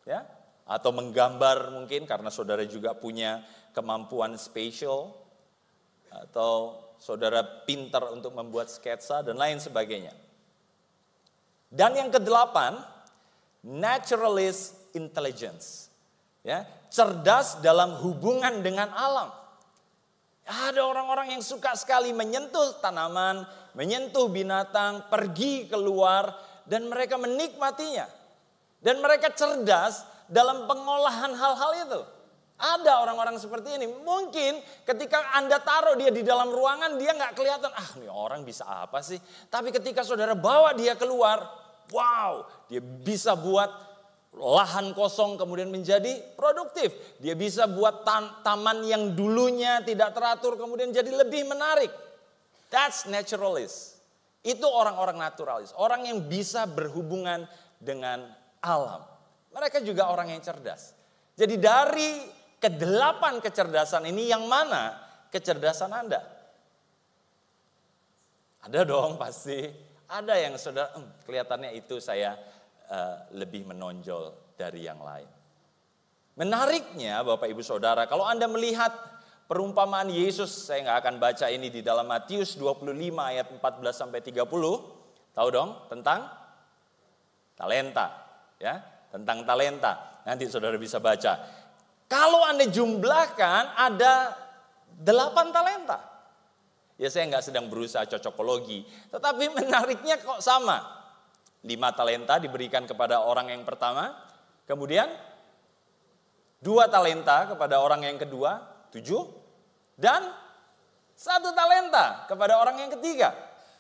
Ya, 0.04 0.28
atau 0.64 0.92
menggambar 0.96 1.76
mungkin 1.76 2.08
karena 2.08 2.32
saudara 2.32 2.64
juga 2.64 2.96
punya 2.96 3.44
kemampuan 3.76 4.40
spesial 4.40 5.12
atau 6.08 6.83
saudara 7.04 7.44
pintar 7.44 8.08
untuk 8.16 8.32
membuat 8.32 8.72
sketsa 8.72 9.20
dan 9.20 9.36
lain 9.36 9.60
sebagainya. 9.60 10.16
Dan 11.68 12.00
yang 12.00 12.08
kedelapan, 12.08 12.80
naturalist 13.60 14.80
intelligence. 14.96 15.92
Ya, 16.48 16.64
cerdas 16.88 17.60
dalam 17.60 18.00
hubungan 18.00 18.64
dengan 18.64 18.88
alam. 18.96 19.32
Ada 20.44 20.84
orang-orang 20.84 21.36
yang 21.36 21.44
suka 21.44 21.76
sekali 21.76 22.12
menyentuh 22.12 22.80
tanaman, 22.84 23.48
menyentuh 23.76 24.28
binatang, 24.28 25.08
pergi 25.08 25.68
keluar 25.72 26.36
dan 26.68 26.88
mereka 26.88 27.20
menikmatinya. 27.20 28.08
Dan 28.84 29.00
mereka 29.00 29.32
cerdas 29.32 30.04
dalam 30.28 30.68
pengolahan 30.68 31.32
hal-hal 31.32 31.72
itu. 31.88 32.02
Ada 32.54 33.02
orang-orang 33.04 33.36
seperti 33.42 33.76
ini. 33.76 33.90
Mungkin 33.90 34.62
ketika 34.88 35.36
Anda 35.36 35.60
taruh 35.60 35.98
dia 35.98 36.14
di 36.14 36.22
dalam 36.22 36.54
ruangan, 36.54 36.96
dia 37.02 37.12
nggak 37.12 37.34
kelihatan. 37.34 37.72
Ah, 37.74 37.90
ini 37.98 38.08
orang 38.08 38.46
bisa 38.46 38.64
apa 38.64 39.02
sih? 39.02 39.18
Tapi 39.50 39.74
ketika 39.74 40.06
saudara 40.06 40.38
bawa 40.38 40.72
dia 40.78 40.94
keluar, 40.94 41.44
wow, 41.92 42.46
dia 42.70 42.80
bisa 42.80 43.34
buat 43.36 43.68
lahan 44.34 44.98
kosong 44.98 45.38
kemudian 45.38 45.70
menjadi 45.70 46.34
produktif. 46.34 46.94
Dia 47.22 47.38
bisa 47.38 47.70
buat 47.70 48.06
taman 48.42 48.86
yang 48.86 49.14
dulunya 49.14 49.82
tidak 49.86 50.14
teratur 50.18 50.58
kemudian 50.58 50.90
jadi 50.90 51.10
lebih 51.10 51.46
menarik. 51.46 51.90
That's 52.74 53.06
naturalist. 53.06 54.02
Itu 54.44 54.68
orang-orang 54.68 55.22
naturalis, 55.22 55.72
orang 55.80 56.10
yang 56.10 56.26
bisa 56.26 56.68
berhubungan 56.68 57.48
dengan 57.80 58.28
alam. 58.60 59.08
Mereka 59.54 59.86
juga 59.86 60.10
orang 60.10 60.34
yang 60.34 60.42
cerdas. 60.42 60.98
Jadi 61.38 61.56
dari 61.62 62.43
kedelapan 62.64 63.44
kecerdasan 63.44 64.08
ini 64.08 64.32
yang 64.32 64.48
mana 64.48 64.96
kecerdasan 65.28 65.92
Anda? 65.92 66.24
Ada 68.64 68.88
dong 68.88 69.20
pasti. 69.20 69.68
Ada 70.08 70.40
yang 70.40 70.56
saudara, 70.56 70.96
hmm, 70.96 71.28
kelihatannya 71.28 71.76
itu 71.76 72.00
saya 72.00 72.40
uh, 72.88 73.28
lebih 73.36 73.68
menonjol 73.68 74.56
dari 74.56 74.88
yang 74.88 75.04
lain. 75.04 75.28
Menariknya 76.40 77.20
Bapak 77.28 77.52
Ibu 77.52 77.60
Saudara, 77.60 78.08
kalau 78.08 78.24
Anda 78.24 78.48
melihat 78.48 78.94
perumpamaan 79.52 80.08
Yesus, 80.08 80.70
saya 80.70 80.86
nggak 80.86 81.00
akan 81.04 81.16
baca 81.20 81.46
ini 81.52 81.68
di 81.68 81.84
dalam 81.84 82.08
Matius 82.08 82.56
25 82.56 82.88
ayat 83.20 83.48
14 83.52 83.60
sampai 83.92 84.24
30. 84.24 84.48
Tahu 85.34 85.48
dong 85.50 85.70
tentang 85.90 86.30
talenta, 87.58 88.06
ya 88.62 88.94
tentang 89.14 89.46
talenta. 89.46 90.24
Nanti 90.26 90.50
saudara 90.50 90.80
bisa 90.80 90.98
baca. 90.98 91.63
Kalau 92.14 92.46
Anda 92.46 92.70
jumlahkan 92.70 93.74
ada 93.74 94.38
delapan 95.02 95.50
talenta. 95.50 95.98
Ya 97.02 97.10
saya 97.10 97.26
nggak 97.26 97.42
sedang 97.42 97.74
berusaha 97.74 98.06
cocokologi. 98.06 98.86
Tetapi 99.10 99.50
menariknya 99.50 100.22
kok 100.22 100.38
sama. 100.38 100.78
Lima 101.66 101.90
talenta 101.98 102.38
diberikan 102.38 102.86
kepada 102.86 103.26
orang 103.26 103.50
yang 103.50 103.66
pertama. 103.66 104.14
Kemudian 104.70 105.10
dua 106.62 106.86
talenta 106.86 107.50
kepada 107.50 107.82
orang 107.82 108.06
yang 108.06 108.22
kedua. 108.22 108.62
Tujuh. 108.94 109.26
Dan 109.98 110.30
satu 111.18 111.50
talenta 111.58 112.30
kepada 112.30 112.62
orang 112.62 112.78
yang 112.78 112.94
ketiga. 112.94 113.34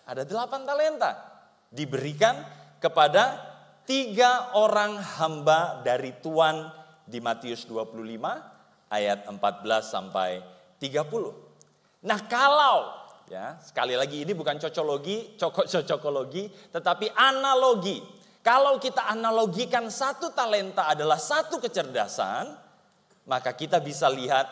Ada 0.09 0.25
delapan 0.25 0.65
talenta. 0.65 1.21
Diberikan 1.69 2.41
kepada 2.81 3.37
tiga 3.85 4.57
orang 4.57 4.97
hamba 5.21 5.85
dari 5.85 6.17
Tuhan 6.17 6.81
di 7.03 7.19
Matius 7.19 7.67
25 7.67 7.93
ayat 8.91 9.25
14 9.27 9.36
sampai 9.83 10.39
30. 10.79 12.03
Nah 12.03 12.19
kalau 12.27 12.91
ya 13.31 13.57
sekali 13.63 13.95
lagi 13.95 14.27
ini 14.27 14.36
bukan 14.36 14.60
cocologi, 14.60 15.36
cocok 15.39 15.65
cocokologi, 15.67 16.50
tetapi 16.72 17.12
analogi. 17.15 18.00
Kalau 18.43 18.75
kita 18.75 19.07
analogikan 19.07 19.88
satu 19.88 20.36
talenta 20.36 20.91
adalah 20.91 21.15
satu 21.15 21.63
kecerdasan, 21.63 22.51
maka 23.24 23.55
kita 23.55 23.79
bisa 23.79 24.12
lihat 24.12 24.51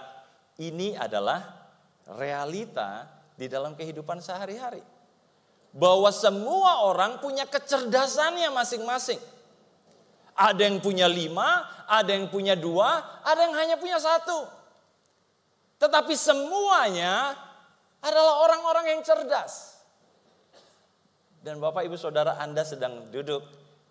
ini 0.64 0.96
adalah 0.96 1.44
realita 2.16 3.04
di 3.36 3.52
dalam 3.52 3.76
kehidupan 3.76 4.24
sehari-hari 4.24 4.80
bahwa 5.72 6.12
semua 6.12 6.88
orang 6.88 7.20
punya 7.24 7.48
kecerdasannya 7.48 8.52
masing-masing. 8.52 9.20
Ada 10.32 10.62
yang 10.68 10.80
punya 10.80 11.06
lima, 11.12 11.68
ada 11.86 12.12
yang 12.16 12.32
punya 12.32 12.56
dua, 12.56 13.22
ada 13.22 13.40
yang 13.44 13.56
hanya 13.56 13.76
punya 13.76 14.00
satu. 14.00 14.48
Tetapi 15.82 16.14
semuanya 16.16 17.36
adalah 18.02 18.46
orang-orang 18.46 18.96
yang 18.98 19.02
cerdas. 19.02 19.82
Dan 21.42 21.58
Bapak 21.58 21.90
Ibu 21.90 21.98
Saudara 21.98 22.38
Anda 22.38 22.62
sedang 22.62 23.10
duduk 23.10 23.42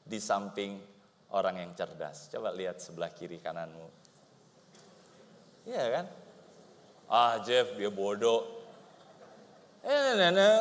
di 0.07 0.23
samping 0.23 0.79
orang 1.35 1.59
yang 1.59 1.71
cerdas. 1.75 2.31
Coba 2.31 2.55
lihat 2.55 2.79
sebelah 2.79 3.11
kiri 3.11 3.43
kananmu. 3.43 3.87
Iya 5.67 5.85
kan? 5.99 6.07
Ah 7.11 7.43
Jeff 7.43 7.75
dia 7.75 7.91
bodoh. 7.91 8.47
Eh, 9.83 10.13
nah, 10.15 10.31
nah, 10.31 10.59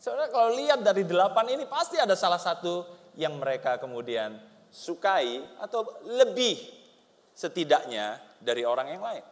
Saudara 0.00 0.32
kalau 0.32 0.56
lihat 0.56 0.80
dari 0.80 1.04
delapan 1.04 1.52
ini 1.52 1.68
pasti 1.68 2.00
ada 2.00 2.16
salah 2.16 2.40
satu 2.40 2.97
yang 3.18 3.34
mereka 3.42 3.82
kemudian 3.82 4.38
sukai 4.70 5.42
atau 5.58 5.82
lebih 6.06 6.54
setidaknya 7.34 8.22
dari 8.38 8.62
orang 8.62 8.94
yang 8.94 9.02
lain. 9.02 9.24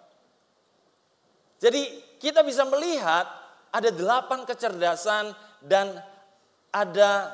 Jadi 1.62 1.82
kita 2.18 2.42
bisa 2.42 2.66
melihat 2.66 3.24
ada 3.70 3.90
delapan 3.94 4.42
kecerdasan 4.42 5.30
dan 5.62 5.94
ada 6.74 7.30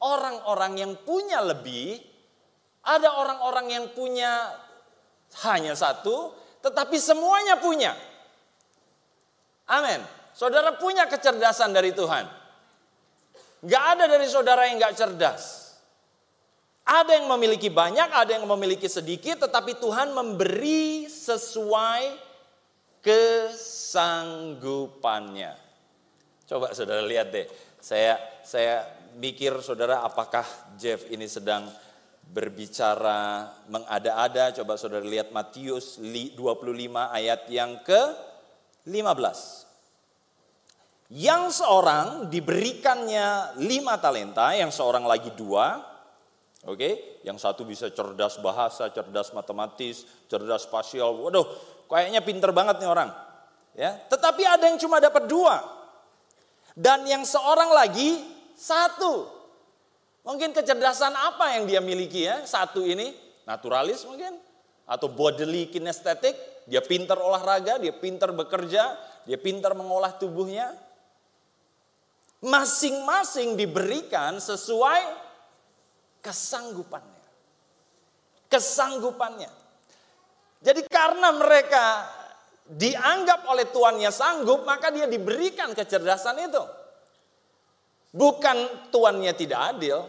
orang-orang 0.00 0.80
yang 0.80 0.92
punya 1.04 1.44
lebih, 1.44 2.00
ada 2.82 3.20
orang-orang 3.20 3.66
yang 3.68 3.86
punya 3.92 4.56
hanya 5.44 5.76
satu, 5.76 6.34
tetapi 6.64 6.96
semuanya 6.96 7.60
punya. 7.60 7.92
Amin. 9.70 10.02
Saudara 10.34 10.74
punya 10.80 11.06
kecerdasan 11.06 11.70
dari 11.70 11.92
Tuhan. 11.92 12.39
Gak 13.60 13.84
ada 13.96 14.08
dari 14.08 14.24
saudara 14.24 14.64
yang 14.68 14.80
gak 14.80 14.96
cerdas. 14.96 15.68
Ada 16.84 17.14
yang 17.22 17.28
memiliki 17.30 17.70
banyak, 17.70 18.10
ada 18.10 18.32
yang 18.34 18.46
memiliki 18.48 18.88
sedikit, 18.90 19.38
tetapi 19.46 19.74
Tuhan 19.78 20.12
memberi 20.16 21.06
sesuai 21.06 22.18
kesanggupannya. 23.04 25.54
Coba 26.50 26.74
saudara 26.74 27.06
lihat 27.06 27.30
deh. 27.30 27.46
Saya 27.78 28.18
saya 28.42 28.82
mikir 29.16 29.62
saudara 29.62 30.02
apakah 30.02 30.42
Jeff 30.74 31.06
ini 31.08 31.30
sedang 31.30 31.70
berbicara 32.26 33.54
mengada-ada. 33.70 34.50
Coba 34.58 34.74
saudara 34.74 35.06
lihat 35.06 35.30
Matius 35.30 36.02
25 36.02 36.42
ayat 36.90 37.46
yang 37.46 37.78
ke 37.86 38.02
15. 38.82 39.69
Yang 41.10 41.62
seorang 41.62 42.30
diberikannya 42.30 43.58
lima 43.66 43.98
talenta, 43.98 44.54
yang 44.54 44.70
seorang 44.70 45.02
lagi 45.02 45.34
dua, 45.34 45.90
Oke, 46.68 46.76
okay? 46.76 46.92
yang 47.24 47.40
satu 47.40 47.64
bisa 47.64 47.88
cerdas 47.88 48.36
bahasa, 48.36 48.92
cerdas 48.92 49.32
matematis, 49.32 50.04
cerdas 50.28 50.68
spasial. 50.68 51.16
Waduh, 51.16 51.48
kayaknya 51.88 52.20
pinter 52.20 52.52
banget 52.52 52.84
nih 52.84 52.90
orang. 52.92 53.08
Ya, 53.72 53.96
tetapi 54.12 54.44
ada 54.44 54.68
yang 54.68 54.76
cuma 54.76 55.00
dapat 55.00 55.24
dua. 55.24 55.56
Dan 56.76 57.08
yang 57.08 57.24
seorang 57.24 57.72
lagi 57.72 58.20
satu. 58.52 59.24
Mungkin 60.20 60.52
kecerdasan 60.52 61.16
apa 61.16 61.56
yang 61.56 61.64
dia 61.64 61.80
miliki 61.80 62.28
ya? 62.28 62.44
Satu 62.44 62.84
ini 62.84 63.16
naturalis 63.48 64.04
mungkin 64.04 64.36
atau 64.84 65.08
bodily 65.08 65.72
kinesthetic, 65.72 66.36
dia 66.68 66.84
pinter 66.84 67.16
olahraga, 67.16 67.80
dia 67.80 67.96
pinter 67.96 68.36
bekerja, 68.36 69.00
dia 69.24 69.38
pinter 69.40 69.72
mengolah 69.72 70.12
tubuhnya. 70.20 70.76
Masing-masing 72.40 73.56
diberikan 73.56 74.40
sesuai 74.40 75.02
kesanggupannya. 76.24 77.24
Kesanggupannya. 78.48 79.50
Jadi 80.60 80.80
karena 80.88 81.32
mereka 81.36 82.08
dianggap 82.64 83.48
oleh 83.48 83.68
tuannya 83.72 84.12
sanggup, 84.12 84.64
maka 84.64 84.92
dia 84.92 85.08
diberikan 85.08 85.72
kecerdasan 85.72 86.36
itu. 86.48 86.62
Bukan 88.12 88.90
tuannya 88.92 89.32
tidak 89.36 89.76
adil. 89.76 90.04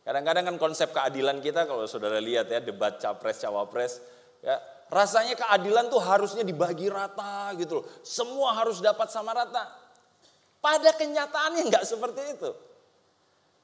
Kadang-kadang 0.00 0.54
kan 0.54 0.56
konsep 0.56 0.90
keadilan 0.90 1.38
kita 1.44 1.68
kalau 1.68 1.84
saudara 1.84 2.18
lihat 2.18 2.48
ya 2.48 2.58
debat 2.58 2.96
capres 2.98 3.36
cawapres 3.36 4.00
ya 4.40 4.56
rasanya 4.90 5.38
keadilan 5.38 5.86
tuh 5.86 6.02
harusnya 6.02 6.42
dibagi 6.42 6.90
rata 6.90 7.52
gitu 7.54 7.80
loh. 7.80 7.84
Semua 8.02 8.56
harus 8.58 8.82
dapat 8.82 9.12
sama 9.12 9.36
rata. 9.36 9.70
Pada 10.60 10.92
kenyataannya 10.92 11.72
nggak 11.72 11.84
seperti 11.88 12.36
itu. 12.36 12.50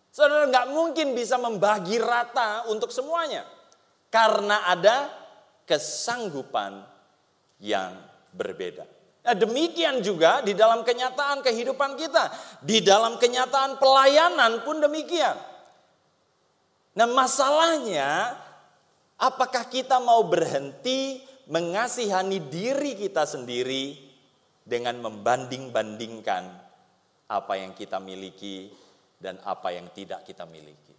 Saudara 0.08 0.48
nggak 0.48 0.72
mungkin 0.72 1.12
bisa 1.12 1.36
membagi 1.36 2.00
rata 2.00 2.64
untuk 2.72 2.88
semuanya. 2.88 3.44
Karena 4.08 4.64
ada 4.64 5.12
kesanggupan 5.68 6.80
yang 7.60 7.92
berbeda. 8.32 8.88
Nah, 9.26 9.34
demikian 9.34 10.00
juga 10.00 10.40
di 10.40 10.56
dalam 10.56 10.86
kenyataan 10.86 11.44
kehidupan 11.44 12.00
kita. 12.00 12.32
Di 12.64 12.80
dalam 12.80 13.20
kenyataan 13.20 13.76
pelayanan 13.76 14.64
pun 14.64 14.80
demikian. 14.80 15.36
Nah 16.96 17.04
masalahnya 17.04 18.32
apakah 19.20 19.68
kita 19.68 20.00
mau 20.00 20.24
berhenti 20.24 21.20
mengasihani 21.44 22.48
diri 22.48 22.96
kita 22.96 23.28
sendiri 23.28 24.00
dengan 24.64 25.04
membanding-bandingkan 25.04 26.65
apa 27.26 27.58
yang 27.58 27.74
kita 27.74 27.98
miliki 27.98 28.70
dan 29.18 29.40
apa 29.42 29.74
yang 29.74 29.90
tidak 29.90 30.22
kita 30.22 30.46
miliki. 30.46 30.94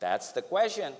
That's 0.00 0.32
the 0.32 0.40
question. 0.40 0.96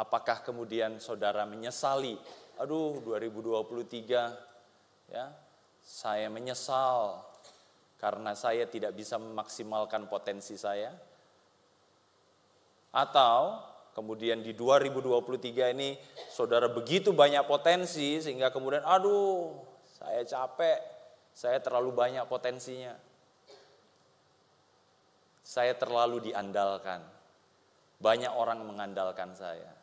Apakah 0.00 0.40
kemudian 0.40 0.96
saudara 0.96 1.44
menyesali, 1.44 2.16
aduh 2.56 3.04
2023 3.04 5.12
ya, 5.12 5.28
saya 5.84 6.32
menyesal 6.32 7.20
karena 8.02 8.34
saya 8.34 8.66
tidak 8.66 8.98
bisa 8.98 9.14
memaksimalkan 9.22 10.10
potensi 10.10 10.58
saya? 10.58 10.90
Atau 12.90 13.70
Kemudian 13.92 14.40
di 14.40 14.56
2023 14.56 15.76
ini 15.76 16.00
saudara 16.32 16.64
begitu 16.72 17.12
banyak 17.12 17.44
potensi 17.44 18.16
sehingga 18.24 18.48
kemudian 18.48 18.80
aduh 18.88 19.52
saya 20.00 20.24
capek, 20.24 20.80
saya 21.36 21.60
terlalu 21.60 21.92
banyak 21.92 22.24
potensinya. 22.24 22.96
Saya 25.44 25.76
terlalu 25.76 26.32
diandalkan. 26.32 27.04
Banyak 28.00 28.32
orang 28.32 28.64
mengandalkan 28.64 29.36
saya. 29.36 29.76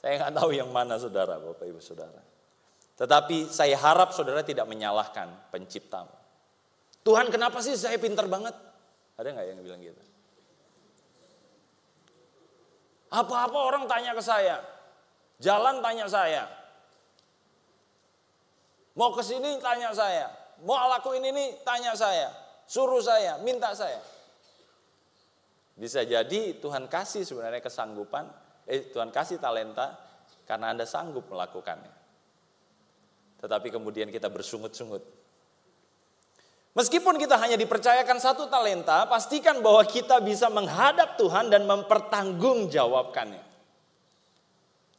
Saya 0.00 0.24
nggak 0.24 0.34
tahu 0.40 0.56
yang 0.56 0.72
mana 0.72 0.96
saudara, 0.96 1.36
Bapak 1.36 1.68
Ibu 1.68 1.84
Saudara. 1.84 2.24
Tetapi 2.96 3.52
saya 3.52 3.76
harap 3.76 4.16
saudara 4.16 4.40
tidak 4.40 4.64
menyalahkan 4.64 5.28
penciptamu. 5.52 6.23
Tuhan 7.04 7.28
kenapa 7.28 7.60
sih 7.60 7.76
saya 7.76 8.00
pintar 8.00 8.24
banget? 8.26 8.56
Ada 9.20 9.28
nggak 9.30 9.46
yang 9.46 9.60
bilang 9.60 9.80
gitu? 9.84 10.02
Apa-apa 13.12 13.58
orang 13.60 13.84
tanya 13.86 14.16
ke 14.16 14.24
saya. 14.24 14.58
Jalan 15.38 15.84
tanya 15.84 16.08
saya. 16.08 16.48
Mau 18.96 19.12
ke 19.12 19.22
sini 19.22 19.60
tanya 19.60 19.92
saya. 19.92 20.32
Mau 20.62 20.78
lakuin 20.88 21.34
ini 21.34 21.58
tanya 21.66 21.98
saya, 21.98 22.30
suruh 22.70 23.02
saya, 23.02 23.42
minta 23.42 23.74
saya. 23.74 23.98
Bisa 25.74 26.06
jadi 26.06 26.54
Tuhan 26.62 26.86
kasih 26.86 27.26
sebenarnya 27.26 27.58
kesanggupan, 27.58 28.30
eh 28.70 28.86
Tuhan 28.94 29.10
kasih 29.10 29.42
talenta 29.42 29.98
karena 30.46 30.70
Anda 30.70 30.86
sanggup 30.86 31.26
melakukannya. 31.26 31.90
Tetapi 33.42 33.68
kemudian 33.74 34.14
kita 34.14 34.30
bersungut-sungut. 34.30 35.02
Meskipun 36.74 37.22
kita 37.22 37.38
hanya 37.38 37.54
dipercayakan 37.54 38.18
satu 38.18 38.50
talenta, 38.50 39.06
pastikan 39.06 39.62
bahwa 39.62 39.86
kita 39.86 40.18
bisa 40.18 40.50
menghadap 40.50 41.14
Tuhan 41.14 41.46
dan 41.46 41.70
mempertanggungjawabkannya. 41.70 43.54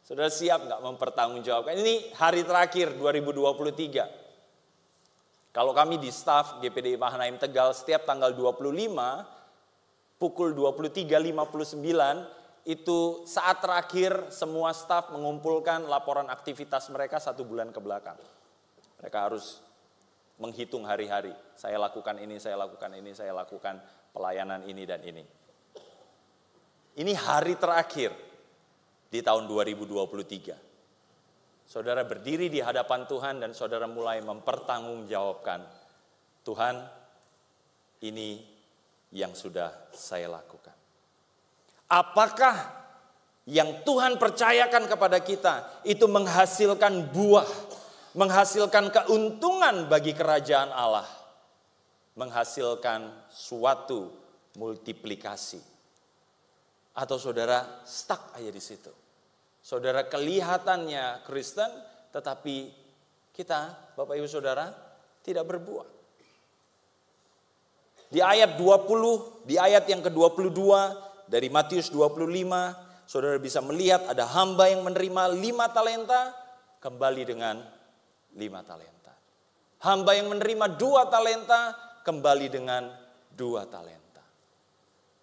Sudah 0.08 0.32
siap 0.32 0.72
nggak 0.72 0.80
mempertanggungjawabkan? 0.80 1.76
Ini 1.76 2.16
hari 2.16 2.48
terakhir 2.48 2.96
2023. 2.96 5.52
Kalau 5.52 5.76
kami 5.76 6.00
di 6.00 6.08
staff 6.16 6.64
GPD 6.64 6.96
Mahanaim 6.96 7.36
Tegal 7.36 7.76
setiap 7.76 8.08
tanggal 8.08 8.32
25 8.32 8.72
pukul 10.16 10.56
23.59 10.56 12.72
itu 12.72 13.00
saat 13.28 13.60
terakhir 13.60 14.32
semua 14.32 14.72
staff 14.72 15.12
mengumpulkan 15.12 15.84
laporan 15.92 16.32
aktivitas 16.32 16.88
mereka 16.88 17.20
satu 17.20 17.44
bulan 17.44 17.76
ke 17.76 17.84
belakang. 17.84 18.16
Mereka 19.04 19.28
harus 19.28 19.65
menghitung 20.40 20.84
hari-hari. 20.84 21.32
Saya 21.56 21.80
lakukan 21.80 22.20
ini, 22.20 22.40
saya 22.40 22.60
lakukan 22.60 22.92
ini, 22.96 23.12
saya 23.16 23.32
lakukan 23.32 23.80
pelayanan 24.12 24.64
ini 24.68 24.84
dan 24.84 25.02
ini. 25.04 25.24
Ini 26.96 27.14
hari 27.16 27.60
terakhir 27.60 28.12
di 29.12 29.20
tahun 29.20 29.48
2023. 29.48 30.56
Saudara 31.66 32.06
berdiri 32.06 32.48
di 32.48 32.62
hadapan 32.62 33.10
Tuhan 33.10 33.42
dan 33.42 33.52
saudara 33.52 33.90
mulai 33.90 34.22
mempertanggungjawabkan, 34.22 35.60
Tuhan, 36.46 36.76
ini 38.06 38.38
yang 39.12 39.34
sudah 39.34 39.92
saya 39.92 40.30
lakukan. 40.30 40.78
Apakah 41.90 42.86
yang 43.46 43.86
Tuhan 43.86 44.18
percayakan 44.18 44.90
kepada 44.90 45.22
kita 45.22 45.54
itu 45.86 46.06
menghasilkan 46.06 47.14
buah, 47.14 47.46
menghasilkan 48.16 48.90
keuntungan 48.96 49.92
bagi 49.92 50.16
kerajaan 50.16 50.72
Allah, 50.72 51.08
menghasilkan 52.16 53.28
suatu 53.28 54.10
multiplikasi. 54.56 55.60
Atau 56.96 57.20
saudara 57.20 57.84
stuck 57.84 58.32
aja 58.40 58.48
di 58.48 58.64
situ. 58.64 58.92
Saudara 59.60 60.08
kelihatannya 60.08 61.28
Kristen, 61.28 61.68
tetapi 62.16 62.72
kita, 63.36 63.92
Bapak 64.00 64.16
Ibu 64.16 64.30
Saudara, 64.32 64.72
tidak 65.20 65.44
berbuah. 65.44 65.88
Di 68.08 68.24
ayat 68.24 68.56
20, 68.56 69.44
di 69.44 69.60
ayat 69.60 69.84
yang 69.92 70.00
ke-22 70.00 70.62
dari 71.28 71.52
Matius 71.52 71.92
25, 71.92 72.16
saudara 73.04 73.36
bisa 73.44 73.60
melihat 73.60 74.08
ada 74.08 74.24
hamba 74.24 74.72
yang 74.72 74.88
menerima 74.88 75.36
lima 75.36 75.68
talenta, 75.74 76.32
kembali 76.80 77.24
dengan 77.26 77.75
lima 78.36 78.64
talenta. 78.64 79.16
Hamba 79.84 80.16
yang 80.16 80.32
menerima 80.32 80.80
dua 80.80 81.12
talenta, 81.12 81.76
kembali 82.06 82.48
dengan 82.48 82.88
dua 83.34 83.66
talenta. 83.68 84.24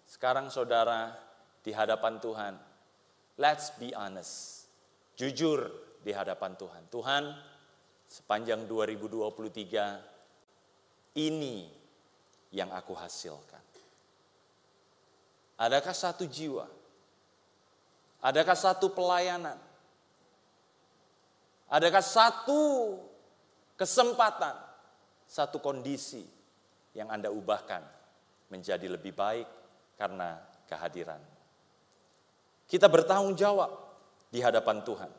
Sekarang 0.05 0.51
saudara 0.51 1.15
di 1.63 1.71
hadapan 1.73 2.19
Tuhan, 2.19 2.53
Let's 3.33 3.73
be 3.81 3.89
honest. 3.97 4.69
Jujur 5.17 5.65
di 6.05 6.13
hadapan 6.13 6.53
Tuhan. 6.53 6.85
Tuhan, 6.93 7.33
sepanjang 8.05 8.69
2023 8.69 11.17
ini 11.17 11.65
yang 12.53 12.69
aku 12.69 12.93
hasilkan. 12.93 13.65
Adakah 15.57 15.97
satu 15.97 16.29
jiwa? 16.29 16.69
Adakah 18.21 18.57
satu 18.57 18.93
pelayanan? 18.93 19.57
Adakah 21.73 22.05
satu 22.05 22.61
kesempatan, 23.73 24.53
satu 25.25 25.57
kondisi 25.57 26.21
yang 26.93 27.09
Anda 27.09 27.33
ubahkan 27.33 27.81
menjadi 28.53 28.85
lebih 28.85 29.17
baik 29.17 29.49
karena 29.97 30.37
kehadiran 30.69 31.33
kita 32.73 32.89
bertanggung 32.89 33.37
jawab 33.37 33.69
di 34.33 34.41
hadapan 34.41 34.81
Tuhan. 34.81 35.11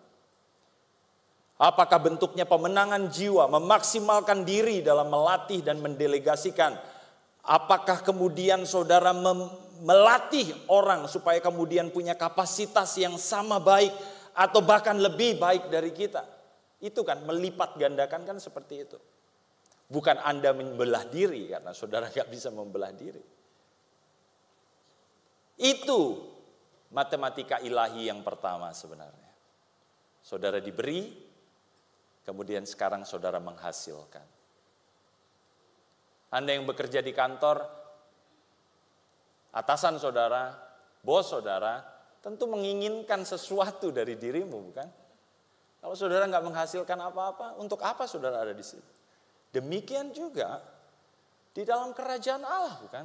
Apakah 1.54 2.02
bentuknya 2.02 2.42
pemenangan 2.42 3.06
jiwa, 3.06 3.46
memaksimalkan 3.46 4.42
diri 4.42 4.82
dalam 4.82 5.06
melatih 5.06 5.62
dan 5.62 5.78
mendelegasikan? 5.78 6.74
Apakah 7.46 8.02
kemudian 8.02 8.66
saudara 8.66 9.14
melatih 9.78 10.50
orang 10.66 11.06
supaya 11.06 11.38
kemudian 11.38 11.94
punya 11.94 12.18
kapasitas 12.18 12.98
yang 12.98 13.14
sama 13.22 13.62
baik 13.62 13.94
atau 14.34 14.58
bahkan 14.58 14.98
lebih 14.98 15.38
baik 15.38 15.70
dari 15.70 15.94
kita? 15.94 16.33
Itu 16.84 17.00
kan 17.00 17.24
melipat 17.24 17.80
gandakan 17.80 18.28
kan 18.28 18.36
seperti 18.36 18.84
itu. 18.84 19.00
Bukan 19.88 20.20
Anda 20.20 20.52
membelah 20.52 21.08
diri 21.08 21.48
karena 21.48 21.72
saudara 21.72 22.12
gak 22.12 22.28
bisa 22.28 22.52
membelah 22.52 22.92
diri. 22.92 23.24
Itu 25.56 26.00
matematika 26.92 27.64
ilahi 27.64 28.12
yang 28.12 28.20
pertama 28.20 28.68
sebenarnya. 28.76 29.32
Saudara 30.20 30.60
diberi, 30.60 31.08
kemudian 32.24 32.68
sekarang 32.68 33.08
saudara 33.08 33.40
menghasilkan. 33.40 34.26
Anda 36.36 36.52
yang 36.52 36.68
bekerja 36.68 37.00
di 37.00 37.14
kantor, 37.14 37.64
atasan 39.56 39.96
saudara, 40.02 40.52
bos 41.00 41.30
saudara, 41.30 41.80
tentu 42.18 42.48
menginginkan 42.50 43.22
sesuatu 43.22 43.94
dari 43.94 44.18
dirimu, 44.18 44.58
bukan? 44.72 45.03
Kalau 45.84 45.92
saudara 45.92 46.24
nggak 46.24 46.48
menghasilkan 46.48 46.96
apa-apa, 46.96 47.60
untuk 47.60 47.84
apa 47.84 48.08
saudara 48.08 48.40
ada 48.40 48.56
di 48.56 48.64
sini? 48.64 48.80
Demikian 49.52 50.16
juga 50.16 50.64
di 51.52 51.60
dalam 51.60 51.92
kerajaan 51.92 52.40
Allah, 52.40 52.80
bukan? 52.80 53.04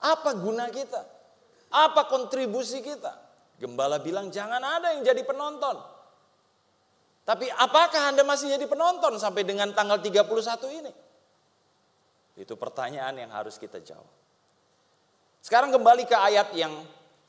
Apa 0.00 0.32
guna 0.32 0.72
kita? 0.72 1.04
Apa 1.68 2.08
kontribusi 2.08 2.80
kita? 2.80 3.12
Gembala 3.60 4.00
bilang 4.00 4.32
jangan 4.32 4.64
ada 4.64 4.96
yang 4.96 5.04
jadi 5.04 5.20
penonton. 5.28 5.76
Tapi 7.28 7.52
apakah 7.52 8.08
Anda 8.08 8.24
masih 8.24 8.56
jadi 8.56 8.64
penonton 8.64 9.20
sampai 9.20 9.44
dengan 9.44 9.76
tanggal 9.76 10.00
31 10.00 10.24
ini? 10.72 10.92
Itu 12.32 12.56
pertanyaan 12.56 13.20
yang 13.20 13.28
harus 13.28 13.60
kita 13.60 13.76
jawab. 13.84 14.08
Sekarang 15.44 15.68
kembali 15.68 16.08
ke 16.08 16.16
ayat 16.16 16.48
yang 16.56 16.72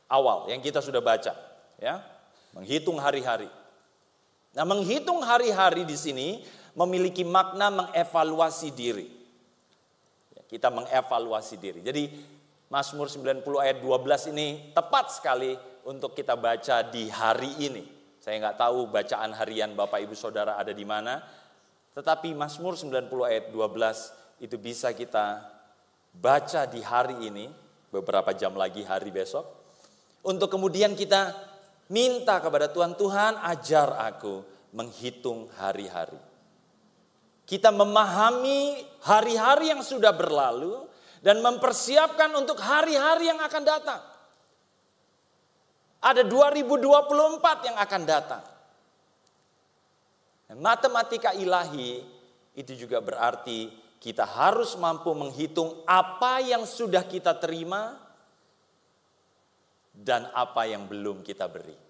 awal 0.07 0.47
yang 0.47 0.63
kita 0.63 0.79
sudah 0.79 1.03
baca, 1.03 1.35
ya. 1.75 2.12
Menghitung 2.53 3.01
hari-hari. 3.01 3.49
Nah, 4.53 4.65
menghitung 4.69 5.25
hari-hari 5.25 5.83
di 5.83 5.97
sini 5.97 6.45
memiliki 6.77 7.25
makna 7.25 7.73
mengevaluasi 7.73 8.69
diri. 8.69 9.09
Ya, 10.37 10.41
kita 10.45 10.69
mengevaluasi 10.69 11.57
diri. 11.57 11.81
Jadi 11.81 12.09
Mazmur 12.69 13.09
90 13.09 13.45
ayat 13.61 13.77
12 13.81 14.33
ini 14.33 14.73
tepat 14.73 15.13
sekali 15.13 15.57
untuk 15.85 16.17
kita 16.17 16.33
baca 16.37 16.81
di 16.85 17.09
hari 17.09 17.65
ini. 17.65 17.83
Saya 18.17 18.39
nggak 18.39 18.57
tahu 18.57 18.89
bacaan 18.89 19.35
harian 19.35 19.75
Bapak 19.77 19.99
Ibu 20.01 20.15
Saudara 20.15 20.55
ada 20.55 20.71
di 20.71 20.87
mana, 20.87 21.21
tetapi 21.93 22.31
Mazmur 22.33 22.73
90 22.73 23.11
ayat 23.29 23.51
12 23.51 24.41
itu 24.41 24.55
bisa 24.57 24.89
kita 24.95 25.43
baca 26.13 26.65
di 26.65 26.81
hari 26.81 27.29
ini, 27.29 27.51
beberapa 27.93 28.33
jam 28.33 28.57
lagi 28.57 28.81
hari 28.81 29.13
besok, 29.13 29.43
untuk 30.25 30.49
kemudian 30.49 30.95
kita 30.95 31.52
minta 31.93 32.41
kepada 32.41 32.65
Tuhan, 32.73 32.97
Tuhan 32.97 33.37
ajar 33.37 33.93
aku 34.09 34.41
menghitung 34.73 35.45
hari-hari. 35.53 36.17
Kita 37.45 37.69
memahami 37.69 38.81
hari-hari 39.05 39.69
yang 39.69 39.85
sudah 39.85 40.09
berlalu, 40.09 40.89
dan 41.23 41.39
mempersiapkan 41.39 42.35
untuk 42.35 42.59
hari-hari 42.59 43.31
yang 43.31 43.39
akan 43.39 43.63
datang. 43.63 44.01
Ada 46.03 46.27
2024 46.27 47.67
yang 47.71 47.77
akan 47.79 48.03
datang. 48.03 48.43
matematika 50.53 51.33
ilahi 51.33 52.05
itu 52.53 52.77
juga 52.77 53.01
berarti 53.01 53.73
kita 53.97 54.21
harus 54.21 54.77
mampu 54.77 55.09
menghitung 55.15 55.81
apa 55.89 56.43
yang 56.43 56.67
sudah 56.67 57.01
kita 57.07 57.33
terima 57.41 57.97
dan 59.95 60.29
apa 60.35 60.69
yang 60.69 60.85
belum 60.85 61.25
kita 61.25 61.49
beri. 61.49 61.82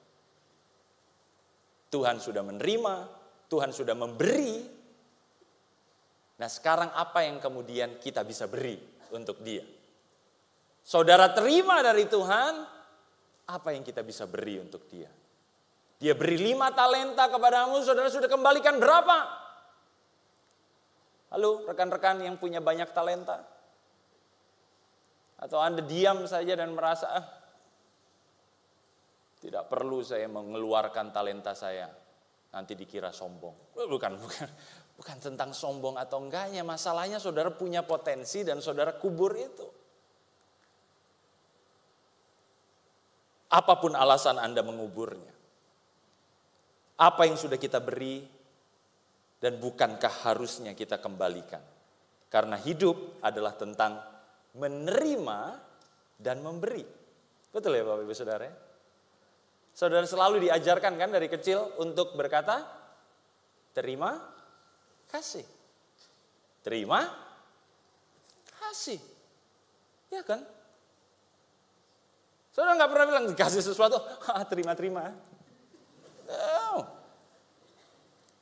Tuhan 1.94 2.18
sudah 2.18 2.42
menerima, 2.42 2.96
Tuhan 3.46 3.70
sudah 3.70 3.94
memberi. 3.94 4.66
Nah, 6.42 6.50
sekarang 6.50 6.90
apa 6.98 7.22
yang 7.22 7.38
kemudian 7.38 8.02
kita 8.02 8.26
bisa 8.26 8.50
beri? 8.50 8.94
untuk 9.14 9.40
dia. 9.46 9.62
Saudara 10.84 11.32
terima 11.32 11.80
dari 11.80 12.10
Tuhan, 12.10 12.54
apa 13.48 13.70
yang 13.72 13.86
kita 13.86 14.04
bisa 14.04 14.28
beri 14.28 14.60
untuk 14.60 14.90
dia? 14.90 15.08
Dia 16.02 16.18
beri 16.18 16.36
lima 16.36 16.74
talenta 16.76 17.32
kepadamu, 17.32 17.80
saudara 17.86 18.12
sudah 18.12 18.28
kembalikan 18.28 18.82
berapa? 18.82 19.18
Halo 21.32 21.64
rekan-rekan 21.66 22.20
yang 22.20 22.36
punya 22.36 22.60
banyak 22.60 22.92
talenta. 22.92 23.48
Atau 25.40 25.64
Anda 25.64 25.80
diam 25.80 26.28
saja 26.28 26.60
dan 26.60 26.76
merasa, 26.76 27.08
ah, 27.08 27.26
tidak 29.44 29.68
perlu 29.68 30.00
saya 30.00 30.32
mengeluarkan 30.32 31.12
talenta 31.12 31.52
saya. 31.52 31.92
Nanti 32.56 32.80
dikira 32.80 33.12
sombong. 33.12 33.76
Bukan, 33.76 34.16
bukan. 34.24 34.48
Bukan 34.94 35.18
tentang 35.20 35.52
sombong 35.52 36.00
atau 36.00 36.24
enggaknya. 36.24 36.64
Masalahnya 36.64 37.20
saudara 37.20 37.52
punya 37.52 37.84
potensi 37.84 38.46
dan 38.48 38.64
saudara 38.64 38.96
kubur 38.96 39.36
itu. 39.36 39.68
Apa 43.52 43.74
pun 43.84 43.98
alasan 43.98 44.40
Anda 44.40 44.64
menguburnya. 44.64 45.34
Apa 47.04 47.26
yang 47.28 47.36
sudah 47.36 47.58
kita 47.58 47.84
beri 47.84 48.24
dan 49.44 49.60
bukankah 49.60 50.30
harusnya 50.30 50.72
kita 50.78 51.04
kembalikan. 51.04 51.60
Karena 52.32 52.56
hidup 52.56 53.20
adalah 53.20 53.58
tentang 53.60 53.98
menerima 54.56 55.40
dan 56.22 56.40
memberi. 56.40 56.86
Betul 57.50 57.78
ya 57.78 57.84
Bapak 57.86 58.08
Ibu 58.08 58.14
Saudara? 58.14 58.73
Saudara 59.74 60.06
selalu 60.06 60.46
diajarkan 60.46 60.94
kan 61.02 61.10
dari 61.10 61.26
kecil 61.26 61.74
untuk 61.82 62.14
berkata, 62.14 62.62
terima 63.74 64.22
kasih. 65.10 65.42
Terima 66.62 67.10
kasih. 68.62 69.02
Ya 70.14 70.22
kan? 70.22 70.46
Saudara 72.54 72.78
nggak 72.78 72.92
pernah 72.94 73.06
bilang 73.10 73.26
kasih 73.34 73.66
sesuatu, 73.66 73.98
ah, 74.30 74.46
terima-terima. 74.46 75.10
Oh. 76.70 76.86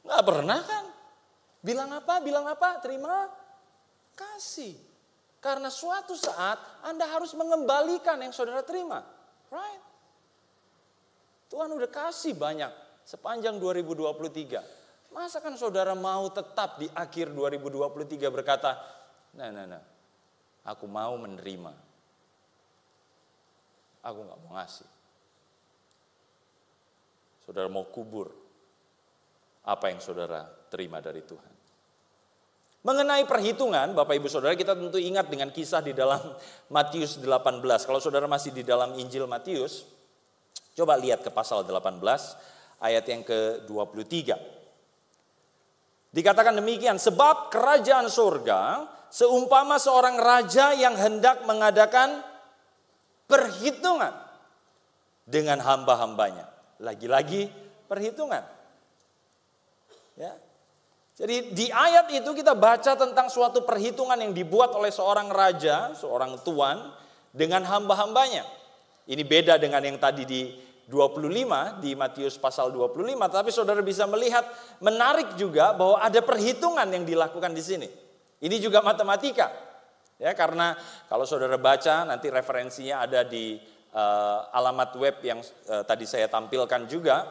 Nggak 0.03 0.23
pernah 0.27 0.59
kan? 0.67 0.85
Bilang 1.63 1.89
apa? 1.95 2.19
Bilang 2.19 2.43
apa? 2.43 2.83
Terima 2.83 3.31
kasih. 4.19 4.75
Karena 5.39 5.71
suatu 5.71 6.13
saat 6.13 6.59
Anda 6.83 7.07
harus 7.07 7.31
mengembalikan 7.39 8.19
yang 8.19 8.35
saudara 8.35 8.61
terima. 8.67 9.01
Right? 9.47 9.90
Tuhan 11.51 11.67
udah 11.67 11.91
kasih 11.91 12.31
banyak 12.39 12.71
sepanjang 13.03 13.59
2023. 13.59 15.11
Masa 15.11 15.43
kan 15.43 15.59
saudara 15.59 15.91
mau 15.91 16.31
tetap 16.31 16.79
di 16.79 16.87
akhir 16.95 17.35
2023 17.35 18.31
berkata, 18.31 18.79
nah, 19.35 19.51
nah, 19.51 19.67
nah, 19.67 19.83
aku 20.63 20.87
mau 20.87 21.11
menerima. 21.19 21.75
Aku 24.07 24.19
nggak 24.23 24.39
mau 24.47 24.55
ngasih. 24.55 24.89
Saudara 27.43 27.67
mau 27.67 27.83
kubur 27.91 28.31
apa 29.67 29.91
yang 29.91 29.99
saudara 29.99 30.47
terima 30.71 31.03
dari 31.03 31.19
Tuhan. 31.19 31.53
Mengenai 32.81 33.29
perhitungan, 33.29 33.93
Bapak 33.93 34.17
Ibu 34.17 34.25
Saudara, 34.25 34.57
kita 34.57 34.73
tentu 34.73 34.97
ingat 34.97 35.29
dengan 35.29 35.53
kisah 35.53 35.85
di 35.85 35.93
dalam 35.93 36.17
Matius 36.75 37.19
18. 37.21 37.61
Kalau 37.61 37.99
saudara 38.01 38.25
masih 38.25 38.55
di 38.55 38.65
dalam 38.65 38.97
Injil 38.97 39.29
Matius, 39.29 39.85
Coba 40.71 40.95
lihat 40.95 41.19
ke 41.21 41.29
pasal 41.29 41.67
18 41.67 41.99
ayat 42.81 43.05
yang 43.05 43.21
ke-23. 43.27 44.33
Dikatakan 46.11 46.59
demikian, 46.59 46.99
sebab 46.99 47.47
kerajaan 47.51 48.11
surga 48.11 48.87
seumpama 49.11 49.79
seorang 49.79 50.19
raja 50.19 50.75
yang 50.75 50.95
hendak 50.95 51.43
mengadakan 51.47 52.23
perhitungan 53.27 54.11
dengan 55.23 55.63
hamba-hambanya. 55.63 56.51
Lagi-lagi 56.83 57.47
perhitungan. 57.87 58.43
Ya. 60.19 60.35
Jadi 61.15 61.53
di 61.53 61.67
ayat 61.69 62.11
itu 62.11 62.31
kita 62.33 62.57
baca 62.57 62.97
tentang 62.97 63.27
suatu 63.29 63.63
perhitungan 63.63 64.19
yang 64.19 64.33
dibuat 64.33 64.73
oleh 64.75 64.89
seorang 64.89 65.31
raja, 65.31 65.95
seorang 65.95 66.39
tuan 66.43 66.91
dengan 67.31 67.63
hamba-hambanya. 67.63 68.60
Ini 69.11 69.27
beda 69.27 69.59
dengan 69.59 69.83
yang 69.83 69.99
tadi 69.99 70.23
di 70.23 70.55
25 70.87 71.83
di 71.83 71.91
Matius 71.99 72.39
pasal 72.39 72.71
25, 72.71 73.11
tapi 73.27 73.51
saudara 73.51 73.83
bisa 73.83 74.07
melihat 74.07 74.47
menarik 74.79 75.35
juga 75.35 75.75
bahwa 75.75 75.99
ada 75.99 76.23
perhitungan 76.23 76.87
yang 76.87 77.03
dilakukan 77.03 77.51
di 77.51 77.59
sini. 77.59 77.87
Ini 78.39 78.55
juga 78.63 78.79
matematika. 78.79 79.51
Ya, 80.15 80.31
karena 80.31 80.79
kalau 81.11 81.27
saudara 81.27 81.59
baca 81.59 82.07
nanti 82.07 82.31
referensinya 82.31 83.03
ada 83.03 83.27
di 83.27 83.59
uh, 83.91 84.47
alamat 84.53 84.95
web 84.95 85.15
yang 85.25 85.39
uh, 85.43 85.83
tadi 85.83 86.07
saya 86.07 86.31
tampilkan 86.31 86.87
juga. 86.87 87.27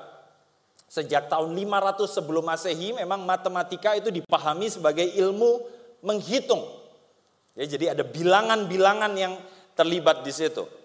Sejak 0.91 1.31
tahun 1.31 1.55
500 1.55 2.19
sebelum 2.19 2.45
Masehi 2.51 2.91
memang 2.91 3.23
matematika 3.23 3.95
itu 3.95 4.11
dipahami 4.11 4.67
sebagai 4.67 5.07
ilmu 5.07 5.63
menghitung. 6.03 6.67
Ya, 7.55 7.65
jadi 7.65 7.95
ada 7.95 8.03
bilangan-bilangan 8.03 9.13
yang 9.15 9.39
terlibat 9.79 10.27
di 10.27 10.35
situ. 10.35 10.80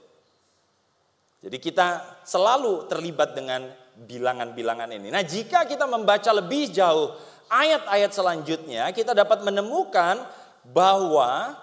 Jadi 1.45 1.61
kita 1.61 2.17
selalu 2.25 2.89
terlibat 2.89 3.37
dengan 3.37 3.69
bilangan-bilangan 3.93 4.89
ini. 4.97 5.13
Nah, 5.13 5.21
jika 5.21 5.69
kita 5.69 5.85
membaca 5.85 6.33
lebih 6.33 6.73
jauh 6.73 7.13
ayat-ayat 7.53 8.09
selanjutnya, 8.09 8.89
kita 8.89 9.13
dapat 9.13 9.45
menemukan 9.45 10.25
bahwa 10.65 11.53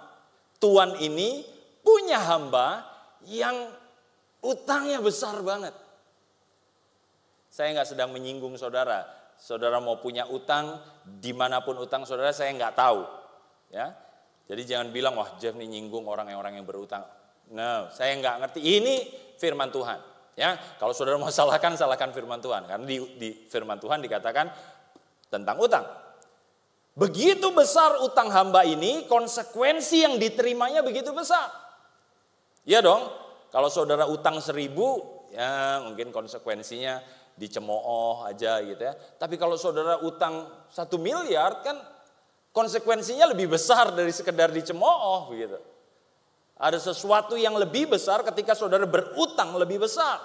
Tuhan 0.63 1.03
ini 1.03 1.43
punya 1.83 2.23
hamba 2.23 2.87
yang 3.27 3.75
utangnya 4.39 5.03
besar 5.03 5.43
banget. 5.43 5.75
Saya 7.51 7.75
nggak 7.75 7.91
sedang 7.91 8.15
menyinggung 8.15 8.55
saudara. 8.55 9.03
Saudara 9.35 9.83
mau 9.83 9.99
punya 9.99 10.31
utang, 10.31 10.79
di 11.03 11.35
mana 11.35 11.59
pun 11.67 11.75
utang 11.83 12.07
saudara 12.07 12.31
saya 12.31 12.55
nggak 12.55 12.79
tahu. 12.79 13.03
Ya, 13.75 13.99
jadi 14.47 14.63
jangan 14.63 14.95
bilang 14.95 15.19
wah 15.19 15.35
Jeff 15.43 15.59
nih 15.59 15.67
nyinggung 15.67 16.07
orang-orang 16.07 16.63
yang 16.63 16.67
berutang. 16.69 17.03
No, 17.51 17.91
saya 17.91 18.15
nggak 18.17 18.37
ngerti. 18.47 18.61
Ini 18.63 18.95
firman 19.43 19.75
Tuhan. 19.75 19.99
Ya, 20.39 20.55
kalau 20.79 20.95
saudara 20.95 21.19
mau 21.19 21.27
salahkan, 21.35 21.75
salahkan 21.75 22.15
firman 22.15 22.39
Tuhan. 22.39 22.71
Karena 22.71 22.87
di, 22.87 23.03
di 23.19 23.29
firman 23.51 23.83
Tuhan 23.83 23.99
dikatakan 23.99 24.47
tentang 25.27 25.59
utang. 25.59 25.85
Begitu 26.95 27.51
besar 27.51 27.99
utang 28.05 28.31
hamba 28.31 28.63
ini, 28.63 29.09
konsekuensi 29.11 30.07
yang 30.07 30.15
diterimanya 30.21 30.85
begitu 30.85 31.11
besar. 31.11 31.49
Ya 32.69 32.85
dong, 32.85 33.09
kalau 33.49 33.73
saudara 33.73 34.05
utang 34.07 34.39
seribu, 34.39 35.01
ya 35.33 35.81
mungkin 35.83 36.13
konsekuensinya 36.13 37.01
dicemooh 37.33 38.29
aja 38.29 38.61
gitu 38.61 38.79
ya. 38.79 38.93
Tapi 39.17 39.41
kalau 39.41 39.57
saudara 39.57 40.05
utang 40.05 40.53
satu 40.69 41.01
miliar 41.01 41.65
kan 41.65 41.81
konsekuensinya 42.53 43.33
lebih 43.33 43.49
besar 43.57 43.97
dari 43.97 44.13
sekedar 44.13 44.53
dicemooh 44.53 45.33
begitu. 45.33 45.72
Ada 46.63 46.79
sesuatu 46.79 47.35
yang 47.35 47.59
lebih 47.59 47.91
besar 47.91 48.23
ketika 48.23 48.55
saudara 48.55 48.87
berutang 48.87 49.59
lebih 49.59 49.83
besar. 49.83 50.23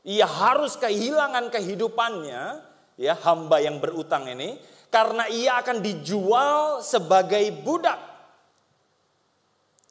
Ia 0.00 0.24
harus 0.24 0.80
kehilangan 0.80 1.52
kehidupannya, 1.52 2.64
ya 2.96 3.14
hamba 3.20 3.60
yang 3.60 3.76
berutang 3.76 4.32
ini, 4.32 4.56
karena 4.88 5.28
ia 5.28 5.60
akan 5.60 5.84
dijual 5.84 6.80
sebagai 6.80 7.52
budak. 7.60 8.00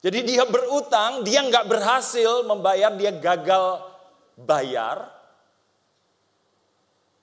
Jadi 0.01 0.33
dia 0.33 0.49
berutang, 0.49 1.21
dia 1.21 1.45
nggak 1.45 1.69
berhasil 1.69 2.41
membayar, 2.49 2.97
dia 2.97 3.13
gagal 3.13 3.85
bayar, 4.33 5.13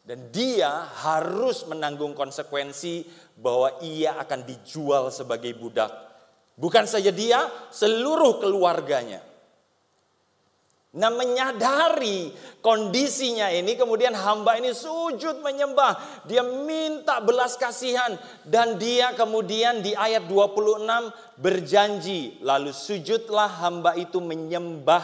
dan 0.06 0.30
dia 0.30 0.86
harus 1.02 1.66
menanggung 1.66 2.14
konsekuensi 2.14 3.02
bahwa 3.34 3.82
ia 3.82 4.14
akan 4.22 4.46
dijual 4.46 5.10
sebagai 5.10 5.58
budak 5.58 6.11
Bukan 6.56 6.84
saja 6.84 7.08
dia, 7.08 7.48
seluruh 7.72 8.38
keluarganya. 8.38 9.32
Nah 10.92 11.08
menyadari 11.08 12.36
kondisinya 12.60 13.48
ini 13.48 13.80
kemudian 13.80 14.12
hamba 14.12 14.60
ini 14.60 14.76
sujud 14.76 15.40
menyembah. 15.40 16.24
Dia 16.28 16.44
minta 16.44 17.24
belas 17.24 17.56
kasihan 17.56 18.12
dan 18.44 18.76
dia 18.76 19.16
kemudian 19.16 19.80
di 19.80 19.96
ayat 19.96 20.28
26 20.28 21.40
berjanji. 21.40 22.36
Lalu 22.44 22.76
sujudlah 22.76 23.64
hamba 23.64 23.96
itu 23.96 24.20
menyembah 24.20 25.00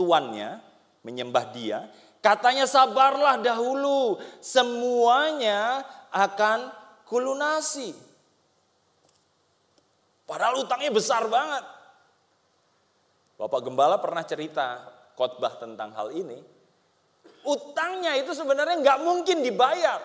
tuannya, 0.00 0.56
menyembah 1.04 1.44
dia. 1.52 1.92
Katanya 2.24 2.64
sabarlah 2.64 3.44
dahulu 3.44 4.16
semuanya 4.40 5.84
akan 6.16 6.72
kulunasi. 7.04 7.92
Padahal 10.30 10.62
utangnya 10.62 10.94
besar 10.94 11.26
banget. 11.26 11.66
Bapak 13.34 13.66
Gembala 13.66 13.98
pernah 13.98 14.22
cerita 14.22 14.86
khotbah 15.18 15.58
tentang 15.58 15.90
hal 15.90 16.14
ini. 16.14 16.38
Utangnya 17.42 18.14
itu 18.14 18.30
sebenarnya 18.30 18.78
nggak 18.78 18.98
mungkin 19.02 19.42
dibayar. 19.42 19.98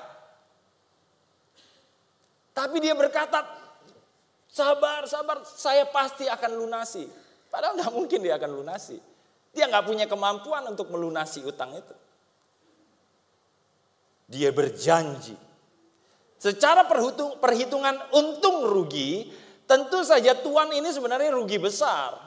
Tapi 2.58 2.82
dia 2.82 2.98
berkata, 2.98 3.46
sabar, 4.50 5.06
sabar, 5.06 5.46
saya 5.46 5.86
pasti 5.94 6.26
akan 6.26 6.52
lunasi. 6.58 7.06
Padahal 7.54 7.78
nggak 7.78 7.94
mungkin 7.94 8.26
dia 8.26 8.42
akan 8.42 8.50
lunasi. 8.50 8.98
Dia 9.54 9.70
nggak 9.70 9.86
punya 9.86 10.10
kemampuan 10.10 10.66
untuk 10.66 10.90
melunasi 10.90 11.46
utang 11.46 11.70
itu. 11.78 11.96
Dia 14.26 14.50
berjanji 14.50 15.38
Secara 16.36 16.86
perhitungan 17.40 18.10
untung 18.14 18.66
rugi, 18.66 19.45
tentu 19.70 20.02
saja 20.02 20.34
tuan 20.38 20.72
ini 20.74 20.90
sebenarnya 20.90 21.36
rugi 21.36 21.62
besar. 21.62 22.18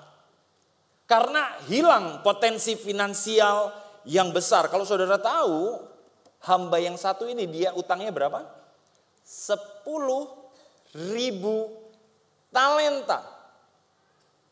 Karena 1.08 1.56
hilang 1.66 2.20
potensi 2.20 2.76
finansial 2.76 3.72
yang 4.04 4.28
besar. 4.28 4.68
Kalau 4.68 4.84
saudara 4.84 5.16
tahu, 5.16 5.80
hamba 6.44 6.76
yang 6.78 7.00
satu 7.00 7.24
ini 7.24 7.48
dia 7.48 7.72
utangnya 7.72 8.12
berapa? 8.12 8.44
10 9.24 9.56
ribu 11.12 11.72
talenta. 12.52 13.24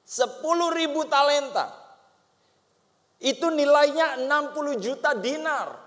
10 0.08 0.40
ribu 0.72 1.04
talenta. 1.04 1.76
Itu 3.20 3.52
nilainya 3.52 4.24
60 4.24 4.80
juta 4.80 5.12
dinar. 5.12 5.85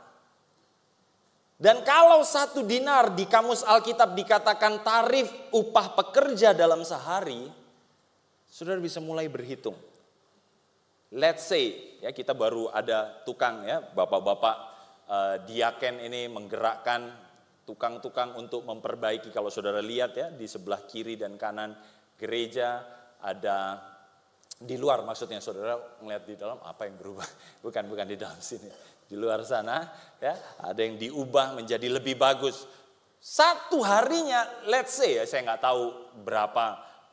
Dan 1.60 1.84
kalau 1.84 2.24
satu 2.24 2.64
dinar 2.64 3.12
di 3.12 3.28
kamus 3.28 3.68
Alkitab 3.68 4.16
dikatakan 4.16 4.80
tarif 4.80 5.28
upah 5.52 5.92
pekerja 5.92 6.56
dalam 6.56 6.88
sehari, 6.88 7.52
saudara 8.48 8.80
bisa 8.80 9.04
mulai 9.04 9.28
berhitung. 9.28 9.76
Let's 11.12 11.52
say 11.52 12.00
ya 12.00 12.16
kita 12.16 12.32
baru 12.32 12.72
ada 12.72 13.12
tukang 13.28 13.68
ya 13.68 13.84
bapak-bapak 13.84 14.56
uh, 15.12 15.36
diaken 15.44 16.00
ini 16.00 16.32
menggerakkan 16.32 17.12
tukang-tukang 17.68 18.40
untuk 18.40 18.64
memperbaiki. 18.64 19.28
Kalau 19.28 19.52
saudara 19.52 19.84
lihat 19.84 20.16
ya 20.16 20.32
di 20.32 20.48
sebelah 20.48 20.88
kiri 20.88 21.20
dan 21.20 21.36
kanan 21.36 21.76
gereja 22.16 22.88
ada 23.20 23.84
di 24.56 24.80
luar 24.80 25.04
maksudnya 25.04 25.44
saudara 25.44 25.76
melihat 26.00 26.24
di 26.24 26.40
dalam 26.40 26.64
apa 26.64 26.88
yang 26.88 26.96
berubah? 26.96 27.28
Bukan 27.68 27.84
bukan 27.92 28.08
di 28.08 28.16
dalam 28.16 28.40
sini 28.40 28.99
di 29.10 29.18
luar 29.18 29.42
sana 29.42 29.90
ya 30.22 30.38
ada 30.62 30.78
yang 30.86 31.02
diubah 31.02 31.58
menjadi 31.58 31.90
lebih 31.90 32.14
bagus. 32.14 32.70
Satu 33.20 33.82
harinya 33.82 34.46
let's 34.70 34.96
say 34.96 35.18
ya 35.18 35.26
saya 35.26 35.44
nggak 35.50 35.66
tahu 35.66 35.84
berapa 36.24 36.66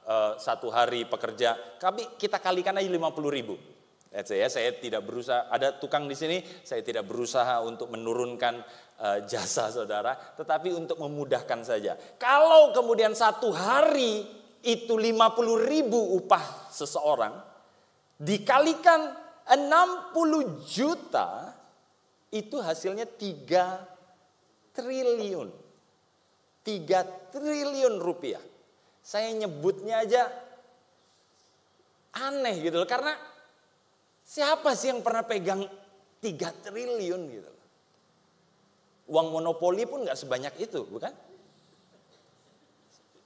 uh, 0.04 0.32
satu 0.36 0.68
hari 0.68 1.08
pekerja 1.08 1.56
tapi 1.80 2.04
kita 2.20 2.36
kalikan 2.36 2.76
aja 2.76 2.86
50 2.86 3.00
ribu. 3.32 3.56
Let's 4.12 4.28
say 4.28 4.44
ya 4.44 4.52
saya 4.52 4.76
tidak 4.76 5.08
berusaha 5.08 5.48
ada 5.48 5.72
tukang 5.72 6.04
di 6.04 6.12
sini 6.12 6.44
saya 6.62 6.84
tidak 6.84 7.08
berusaha 7.08 7.64
untuk 7.64 7.88
menurunkan 7.88 8.60
uh, 9.00 9.18
jasa 9.24 9.72
saudara 9.72 10.14
tetapi 10.36 10.76
untuk 10.76 11.00
memudahkan 11.00 11.64
saja. 11.64 11.96
Kalau 12.20 12.76
kemudian 12.76 13.16
satu 13.16 13.50
hari 13.56 14.28
itu 14.62 14.94
50 14.94 15.16
ribu 15.64 16.20
upah 16.20 16.68
seseorang 16.68 17.34
dikalikan 18.20 19.14
60 19.46 20.66
juta 20.66 21.45
itu 22.42 22.60
hasilnya 22.60 23.08
3 23.08 24.76
triliun. 24.76 25.48
3 26.66 27.32
triliun 27.32 27.94
rupiah. 28.02 28.42
Saya 29.00 29.30
nyebutnya 29.32 30.02
aja 30.02 30.26
aneh 32.16 32.58
gitu 32.60 32.82
loh. 32.82 32.88
Karena 32.88 33.14
siapa 34.26 34.74
sih 34.74 34.90
yang 34.90 35.00
pernah 35.00 35.22
pegang 35.22 35.62
3 36.18 36.64
triliun 36.66 37.22
gitu 37.30 37.48
loh. 37.48 37.66
Uang 39.06 39.30
monopoli 39.30 39.86
pun 39.86 40.02
gak 40.02 40.18
sebanyak 40.18 40.58
itu, 40.58 40.82
bukan? 40.90 41.14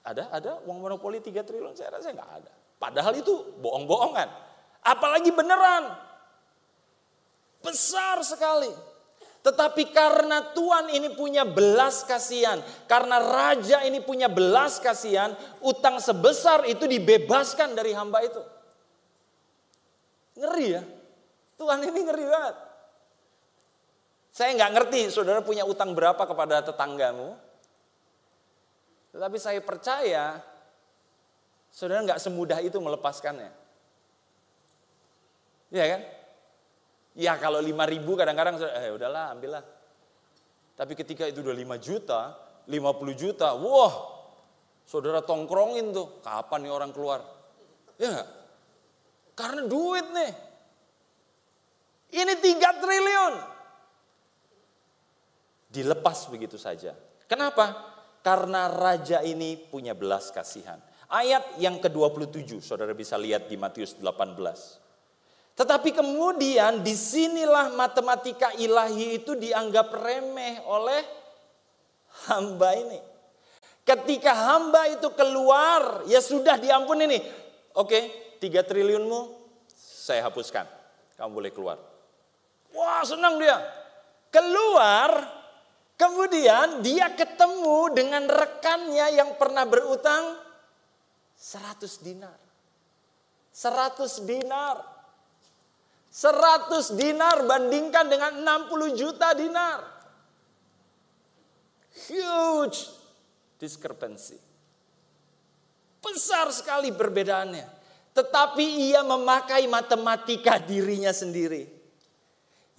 Ada, 0.04 0.28
ada 0.28 0.52
uang 0.68 0.78
monopoli 0.84 1.24
3 1.24 1.40
triliun? 1.40 1.72
Saya 1.72 1.96
rasa 1.96 2.12
gak 2.12 2.30
ada. 2.44 2.52
Padahal 2.76 3.16
itu 3.16 3.32
bohong-bohongan. 3.60 4.28
Apalagi 4.84 5.32
beneran. 5.32 5.96
Besar 7.60 8.20
sekali. 8.24 8.72
Tetapi 9.40 9.88
karena 9.96 10.52
Tuhan 10.52 10.92
ini 10.92 11.16
punya 11.16 11.48
belas 11.48 12.04
kasihan, 12.04 12.60
karena 12.84 13.16
raja 13.16 13.80
ini 13.88 14.04
punya 14.04 14.28
belas 14.28 14.76
kasihan, 14.84 15.32
utang 15.64 15.96
sebesar 15.96 16.68
itu 16.68 16.84
dibebaskan 16.84 17.72
dari 17.72 17.96
hamba 17.96 18.20
itu. 18.20 18.42
Ngeri 20.36 20.66
ya. 20.76 20.82
Tuhan 21.56 21.80
ini 21.88 22.00
ngeri 22.04 22.24
banget. 22.28 22.56
Saya 24.30 24.56
nggak 24.60 24.72
ngerti 24.76 25.00
saudara 25.08 25.40
punya 25.40 25.64
utang 25.64 25.96
berapa 25.96 26.20
kepada 26.20 26.60
tetanggamu. 26.60 27.32
Tetapi 29.16 29.36
saya 29.40 29.60
percaya 29.64 30.38
saudara 31.72 32.04
nggak 32.04 32.20
semudah 32.20 32.60
itu 32.60 32.76
melepaskannya. 32.76 33.50
Iya 35.72 35.84
kan? 35.96 36.00
Ya 37.18 37.34
kalau 37.38 37.58
5 37.58 37.74
ribu 37.90 38.14
kadang-kadang, 38.14 38.62
eh 38.62 38.94
udahlah 38.94 39.34
ambillah. 39.34 39.64
Tapi 40.78 40.92
ketika 40.94 41.26
itu 41.26 41.42
udah 41.42 41.52
5 41.52 41.76
juta, 41.82 42.20
50 42.70 43.12
juta, 43.18 43.52
wah 43.58 43.94
saudara 44.86 45.20
tongkrongin 45.20 45.90
tuh, 45.90 46.22
kapan 46.22 46.66
nih 46.66 46.72
orang 46.72 46.90
keluar? 46.94 47.20
Ya 48.00 48.24
Karena 49.36 49.68
duit 49.68 50.06
nih. 50.08 50.32
Ini 52.10 52.34
3 52.40 52.82
triliun. 52.82 53.34
Dilepas 55.70 56.26
begitu 56.26 56.58
saja. 56.58 56.98
Kenapa? 57.30 57.70
Karena 58.26 58.66
raja 58.66 59.22
ini 59.22 59.54
punya 59.54 59.94
belas 59.94 60.34
kasihan. 60.34 60.82
Ayat 61.10 61.58
yang 61.58 61.78
ke-27, 61.78 62.62
saudara 62.62 62.94
bisa 62.94 63.14
lihat 63.18 63.46
di 63.46 63.54
Matius 63.54 63.94
18. 63.98 64.79
Tetapi 65.54 65.92
kemudian 65.92 66.80
di 66.80 66.96
sinilah 66.96 67.74
matematika 67.76 68.54
ilahi 68.56 69.20
itu 69.20 69.36
dianggap 69.36 69.92
remeh 69.92 70.64
oleh 70.64 71.02
hamba 72.30 72.70
ini. 72.76 73.00
Ketika 73.84 74.32
hamba 74.32 74.86
itu 74.88 75.10
keluar, 75.12 76.06
ya 76.06 76.22
sudah 76.22 76.56
diampuni 76.56 77.10
nih. 77.10 77.22
Oke, 77.74 77.98
tiga 78.38 78.62
triliunmu 78.62 79.40
saya 80.10 80.26
hapuskan. 80.26 80.66
Kamu 81.14 81.30
boleh 81.30 81.52
keluar. 81.54 81.78
Wah 82.74 83.02
senang 83.06 83.38
dia. 83.38 83.58
Keluar, 84.30 85.26
kemudian 85.98 86.82
dia 86.82 87.12
ketemu 87.14 87.94
dengan 87.94 88.24
rekannya 88.30 89.06
yang 89.14 89.34
pernah 89.38 89.66
berutang 89.66 90.38
100 91.38 92.02
dinar. 92.02 92.38
100 93.54 94.22
dinar. 94.26 94.76
100 96.10 96.98
dinar 96.98 97.46
bandingkan 97.46 98.10
dengan 98.10 98.42
60 98.66 98.98
juta 98.98 99.30
dinar. 99.30 99.86
Huge 102.10 102.90
discrepancy. 103.62 104.34
Besar 106.02 106.50
sekali 106.50 106.90
perbedaannya. 106.90 107.78
Tetapi 108.10 108.90
ia 108.90 109.06
memakai 109.06 109.70
matematika 109.70 110.58
dirinya 110.58 111.14
sendiri. 111.14 111.70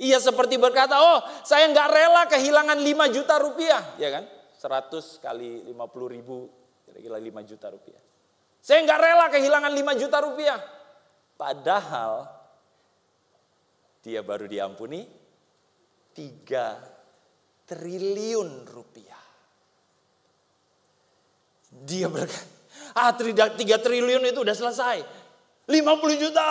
Ia 0.02 0.20
seperti 0.20 0.60
berkata, 0.60 1.00
oh 1.00 1.20
saya 1.48 1.72
nggak 1.72 1.88
rela 1.88 2.24
kehilangan 2.28 2.80
5 2.84 3.16
juta 3.16 3.40
rupiah. 3.40 3.84
Ya 3.96 4.12
kan? 4.12 4.28
100 4.60 5.24
kali 5.24 5.72
50 5.72 6.16
ribu, 6.20 6.52
kira-kira 6.84 7.16
5 7.16 7.50
juta 7.50 7.72
rupiah. 7.72 8.02
Saya 8.60 8.84
nggak 8.84 9.00
rela 9.00 9.26
kehilangan 9.32 9.72
5 9.72 10.02
juta 10.02 10.18
rupiah. 10.20 10.60
Padahal 11.40 12.41
dia 14.02 14.26
baru 14.26 14.50
diampuni 14.50 15.06
3 16.18 17.70
triliun 17.70 18.66
rupiah. 18.68 19.24
Dia 21.72 22.12
berkata, 22.12 22.44
ah 22.98 23.14
3 23.16 23.56
triliun 23.56 24.26
itu 24.28 24.42
udah 24.42 24.58
selesai. 24.58 24.98
50 25.70 26.20
juta. 26.20 26.50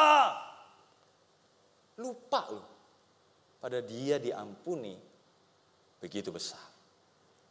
Lupa 2.00 2.42
loh. 2.48 2.66
Pada 3.60 3.84
dia 3.84 4.16
diampuni 4.16 4.96
begitu 6.00 6.32
besar. 6.32 6.64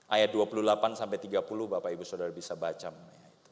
Ayat 0.09 0.33
28 0.33 0.97
sampai 0.97 1.21
30 1.21 1.45
Bapak 1.45 1.93
Ibu 1.93 2.01
Saudara 2.01 2.33
bisa 2.33 2.57
baca 2.57 2.89
mengenai 2.89 3.29
itu. 3.29 3.51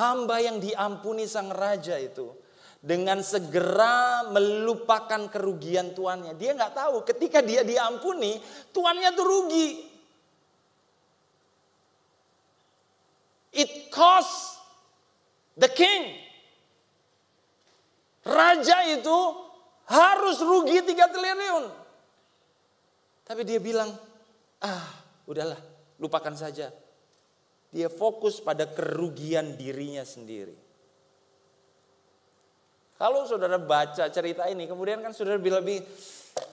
Hamba 0.00 0.40
yang 0.40 0.56
diampuni 0.56 1.28
sang 1.28 1.52
raja 1.52 2.00
itu 2.00 2.32
dengan 2.84 3.24
segera 3.24 4.28
melupakan 4.28 5.32
kerugian 5.32 5.96
tuannya. 5.96 6.36
Dia 6.36 6.52
nggak 6.52 6.76
tahu 6.76 6.96
ketika 7.08 7.40
dia 7.40 7.64
diampuni, 7.64 8.36
tuannya 8.76 9.10
tuh 9.16 9.24
rugi. 9.24 9.68
It 13.56 13.88
cost 13.88 14.60
the 15.56 15.72
king. 15.72 16.12
Raja 18.28 18.84
itu 18.92 19.18
harus 19.88 20.44
rugi 20.44 20.84
tiga 20.84 21.08
triliun. 21.08 21.64
Tapi 23.24 23.48
dia 23.48 23.64
bilang, 23.64 23.96
ah 24.60 24.84
udahlah 25.24 25.60
lupakan 25.96 26.36
saja. 26.36 26.68
Dia 27.72 27.88
fokus 27.88 28.44
pada 28.44 28.68
kerugian 28.68 29.56
dirinya 29.56 30.04
sendiri. 30.04 30.63
Kalau 32.94 33.26
saudara 33.26 33.58
baca 33.58 34.06
cerita 34.06 34.46
ini, 34.46 34.70
kemudian 34.70 35.02
kan 35.02 35.10
saudara 35.10 35.42
bilang 35.42 35.66
lebih 35.66 35.82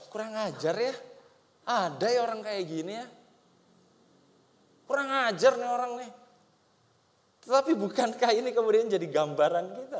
kurang 0.09 0.33
ajar 0.33 0.73
ya. 0.73 0.93
Ada 1.61 2.07
ya 2.09 2.19
orang 2.25 2.41
kayak 2.41 2.63
gini 2.65 2.93
ya. 2.97 3.07
kurang 4.91 5.07
ajar 5.07 5.55
nih 5.55 5.71
orang 5.71 5.91
nih. 6.03 6.11
Tetapi 7.47 7.71
bukankah 7.79 8.31
ini 8.35 8.51
kemudian 8.51 8.91
jadi 8.91 9.07
gambaran 9.07 9.71
kita? 9.71 9.99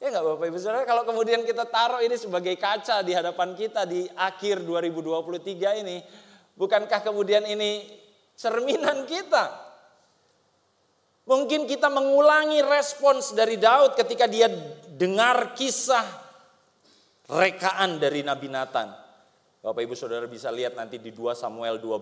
Ya 0.00 0.08
nggak 0.14 0.24
Bapak 0.24 0.46
Ibu 0.48 0.58
Saudara, 0.62 0.88
kalau 0.88 1.04
kemudian 1.04 1.44
kita 1.44 1.68
taruh 1.68 2.00
ini 2.00 2.16
sebagai 2.16 2.56
kaca 2.56 3.04
di 3.04 3.12
hadapan 3.12 3.52
kita 3.52 3.84
di 3.84 4.08
akhir 4.16 4.64
2023 4.64 5.84
ini, 5.84 6.00
bukankah 6.56 7.04
kemudian 7.04 7.44
ini 7.44 7.84
cerminan 8.38 9.04
kita? 9.04 9.67
Mungkin 11.28 11.68
kita 11.68 11.92
mengulangi 11.92 12.64
respons 12.64 13.36
dari 13.36 13.60
Daud 13.60 13.92
ketika 14.00 14.24
dia 14.24 14.48
dengar 14.96 15.52
kisah 15.52 16.08
rekaan 17.28 18.00
dari 18.00 18.24
Nabi 18.24 18.48
Nathan. 18.48 18.88
Bapak 19.60 19.84
Ibu 19.84 19.92
Saudara 19.92 20.24
bisa 20.24 20.48
lihat 20.48 20.72
nanti 20.72 20.96
di 20.96 21.12
2 21.12 21.36
Samuel 21.36 21.76
12 21.76 22.00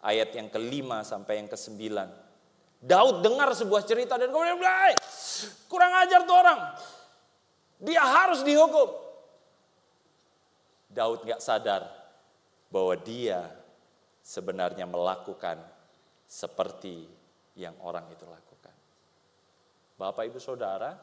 ayat 0.00 0.32
yang 0.32 0.48
kelima 0.48 1.04
sampai 1.04 1.44
yang 1.44 1.52
kesembilan. 1.52 2.08
Daud 2.80 3.20
dengar 3.20 3.52
sebuah 3.52 3.84
cerita 3.84 4.16
dan 4.16 4.32
kemudian 4.32 4.56
bilang, 4.56 4.96
kurang 5.68 5.92
ajar 6.00 6.24
tuh 6.24 6.32
orang. 6.32 6.60
Dia 7.76 8.00
harus 8.00 8.40
dihukum. 8.40 8.88
Daud 10.88 11.28
gak 11.28 11.44
sadar 11.44 11.84
bahwa 12.72 12.96
dia 12.96 13.52
sebenarnya 14.24 14.88
melakukan 14.88 15.60
seperti 16.24 17.19
yang 17.58 17.74
orang 17.82 18.06
itu 18.12 18.22
lakukan. 18.26 18.74
Bapak 19.98 20.28
ibu 20.30 20.38
saudara, 20.40 20.96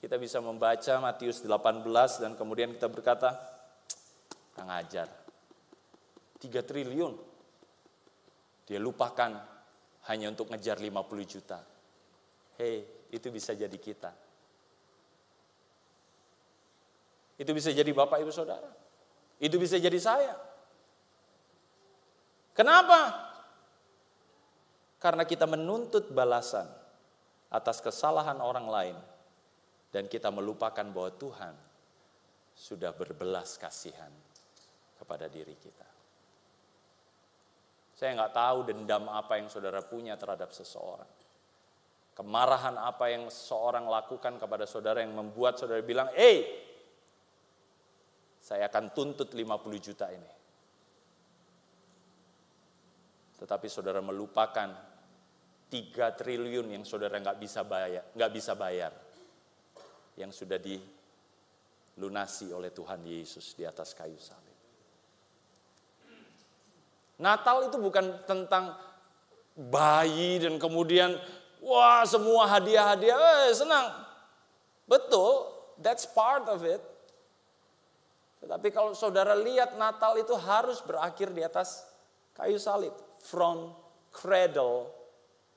kita 0.00 0.16
bisa 0.16 0.40
membaca 0.40 0.96
Matius 1.00 1.44
18 1.44 1.84
dan 2.22 2.32
kemudian 2.36 2.72
kita 2.72 2.88
berkata, 2.88 3.36
kurang 4.56 4.72
ajar. 4.72 5.08
3 6.40 6.64
triliun. 6.64 7.14
Dia 8.64 8.80
lupakan 8.80 9.36
hanya 10.08 10.26
untuk 10.32 10.48
ngejar 10.48 10.80
50 10.80 10.88
juta. 11.28 11.60
Hei, 12.56 12.86
itu 13.12 13.28
bisa 13.28 13.52
jadi 13.52 13.76
kita. 13.76 14.12
Itu 17.40 17.50
bisa 17.56 17.72
jadi 17.72 17.88
Bapak 17.92 18.20
Ibu 18.20 18.32
Saudara. 18.32 18.68
Itu 19.40 19.56
bisa 19.56 19.80
jadi 19.80 19.96
saya. 19.96 20.36
Kenapa? 22.52 23.29
Karena 25.00 25.24
kita 25.24 25.48
menuntut 25.48 26.12
balasan 26.12 26.68
atas 27.48 27.80
kesalahan 27.80 28.36
orang 28.38 28.68
lain 28.68 28.96
dan 29.88 30.06
kita 30.06 30.28
melupakan 30.28 30.84
bahwa 30.92 31.10
Tuhan 31.16 31.54
sudah 32.52 32.92
berbelas 32.92 33.56
kasihan 33.56 34.12
kepada 35.00 35.26
diri 35.32 35.56
kita. 35.56 35.88
Saya 37.96 38.16
nggak 38.16 38.36
tahu 38.36 38.58
dendam 38.68 39.08
apa 39.08 39.40
yang 39.40 39.48
saudara 39.48 39.80
punya 39.80 40.20
terhadap 40.20 40.52
seseorang. 40.52 41.08
Kemarahan 42.12 42.76
apa 42.76 43.08
yang 43.08 43.32
seseorang 43.32 43.88
lakukan 43.88 44.36
kepada 44.36 44.68
saudara 44.68 45.00
yang 45.00 45.16
membuat 45.16 45.56
saudara 45.56 45.80
bilang, 45.80 46.12
eh, 46.12 46.44
saya 48.40 48.68
akan 48.68 48.92
tuntut 48.92 49.32
50 49.32 49.80
juta 49.80 50.12
ini. 50.12 50.32
Tetapi 53.40 53.66
saudara 53.72 54.04
melupakan 54.04 54.89
3 55.70 56.18
triliun 56.18 56.74
yang 56.74 56.82
saudara 56.82 57.22
nggak 57.22 57.38
bisa 57.38 57.62
bayar, 57.62 58.10
nggak 58.10 58.32
bisa 58.34 58.58
bayar, 58.58 58.90
yang 60.18 60.34
sudah 60.34 60.58
dilunasi 60.58 62.50
oleh 62.50 62.74
Tuhan 62.74 63.06
Yesus 63.06 63.54
di 63.54 63.62
atas 63.62 63.94
kayu 63.94 64.18
salib. 64.18 64.58
Natal 67.22 67.70
itu 67.70 67.78
bukan 67.78 68.26
tentang 68.26 68.74
bayi 69.54 70.42
dan 70.42 70.58
kemudian 70.58 71.14
wah 71.62 72.02
semua 72.02 72.50
hadiah-hadiah, 72.50 73.46
eh, 73.46 73.54
senang. 73.54 73.86
Betul, 74.90 75.54
that's 75.78 76.02
part 76.10 76.50
of 76.50 76.66
it. 76.66 76.82
Tetapi 78.40 78.72
kalau 78.72 78.96
saudara 78.96 79.36
lihat 79.36 79.76
Natal 79.76 80.16
itu 80.18 80.32
harus 80.34 80.80
berakhir 80.82 81.30
di 81.30 81.44
atas 81.44 81.84
kayu 82.34 82.56
salib. 82.56 82.96
From 83.20 83.76
cradle 84.10 84.99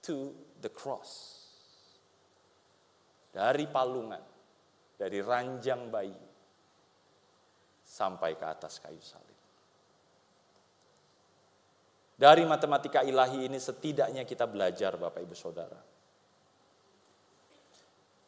to 0.04 0.36
the 0.60 0.70
cross. 0.70 1.42
Dari 3.34 3.66
palungan, 3.66 4.22
dari 4.94 5.24
ranjang 5.24 5.90
bayi, 5.90 6.14
sampai 7.82 8.38
ke 8.38 8.46
atas 8.46 8.78
kayu 8.78 9.02
salib. 9.02 9.40
Dari 12.14 12.46
matematika 12.46 13.02
ilahi 13.02 13.50
ini 13.50 13.58
setidaknya 13.58 14.22
kita 14.22 14.46
belajar 14.46 14.94
Bapak 15.02 15.24
Ibu 15.26 15.34
Saudara. 15.34 15.82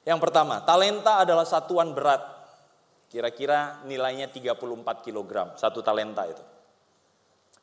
Yang 0.01 0.19
pertama, 0.25 0.65
talenta 0.65 1.21
adalah 1.21 1.45
satuan 1.45 1.93
berat 1.93 2.35
Kira-kira 3.15 3.79
nilainya 3.87 4.27
34 4.27 4.59
kg, 5.07 5.55
satu 5.55 5.79
talenta 5.79 6.25
itu. 6.27 6.43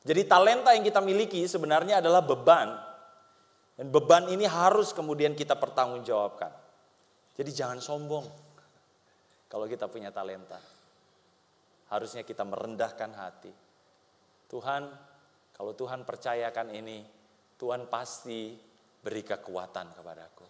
Jadi 0.00 0.24
talenta 0.24 0.72
yang 0.74 0.80
kita 0.80 1.04
miliki 1.04 1.44
sebenarnya 1.44 2.00
adalah 2.00 2.24
beban. 2.24 2.72
Dan 3.72 3.88
beban 3.88 4.28
ini 4.28 4.44
harus 4.44 4.92
kemudian 4.92 5.32
kita 5.32 5.56
pertanggungjawabkan. 5.56 6.52
Jadi 7.32 7.50
jangan 7.50 7.80
sombong 7.80 8.26
kalau 9.48 9.64
kita 9.68 9.88
punya 9.88 10.12
talenta. 10.12 10.60
Harusnya 11.92 12.24
kita 12.24 12.44
merendahkan 12.44 13.12
hati. 13.16 13.52
Tuhan, 14.48 14.82
kalau 15.56 15.72
Tuhan 15.76 16.04
percayakan 16.04 16.72
ini, 16.72 17.04
Tuhan 17.56 17.88
pasti 17.88 18.56
beri 19.02 19.24
kekuatan 19.24 19.92
kepadaku. 19.96 20.46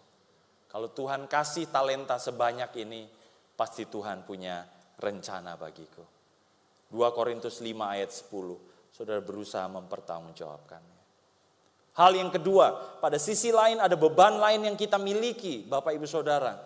Kalau 0.71 0.89
Tuhan 0.91 1.27
kasih 1.27 1.67
talenta 1.67 2.15
sebanyak 2.19 2.71
ini, 2.79 3.07
pasti 3.55 3.87
Tuhan 3.87 4.23
punya 4.23 4.63
rencana 4.99 5.59
bagiku. 5.59 6.03
2 6.93 7.17
Korintus 7.17 7.59
5 7.59 7.93
ayat 7.93 8.11
10. 8.13 8.93
Saudara 8.93 9.21
berusaha 9.21 9.65
mempertanggungjawabkannya. 9.67 10.92
Hal 11.93 12.17
yang 12.17 12.33
kedua, 12.33 12.97
pada 12.97 13.21
sisi 13.21 13.53
lain 13.53 13.77
ada 13.77 13.93
beban 13.93 14.41
lain 14.41 14.65
yang 14.65 14.77
kita 14.77 14.97
miliki, 14.97 15.61
Bapak 15.65 15.93
Ibu 15.93 16.09
Saudara. 16.09 16.57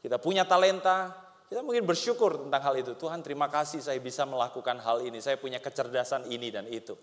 Kita 0.00 0.16
punya 0.16 0.48
talenta, 0.48 1.12
kita 1.52 1.60
mungkin 1.60 1.84
bersyukur 1.84 2.40
tentang 2.40 2.62
hal 2.64 2.74
itu. 2.80 2.96
Tuhan 2.96 3.20
terima 3.20 3.52
kasih 3.52 3.84
saya 3.84 4.00
bisa 4.00 4.24
melakukan 4.24 4.80
hal 4.80 5.04
ini, 5.04 5.20
saya 5.20 5.36
punya 5.36 5.60
kecerdasan 5.60 6.24
ini 6.32 6.48
dan 6.48 6.64
itu. 6.72 6.96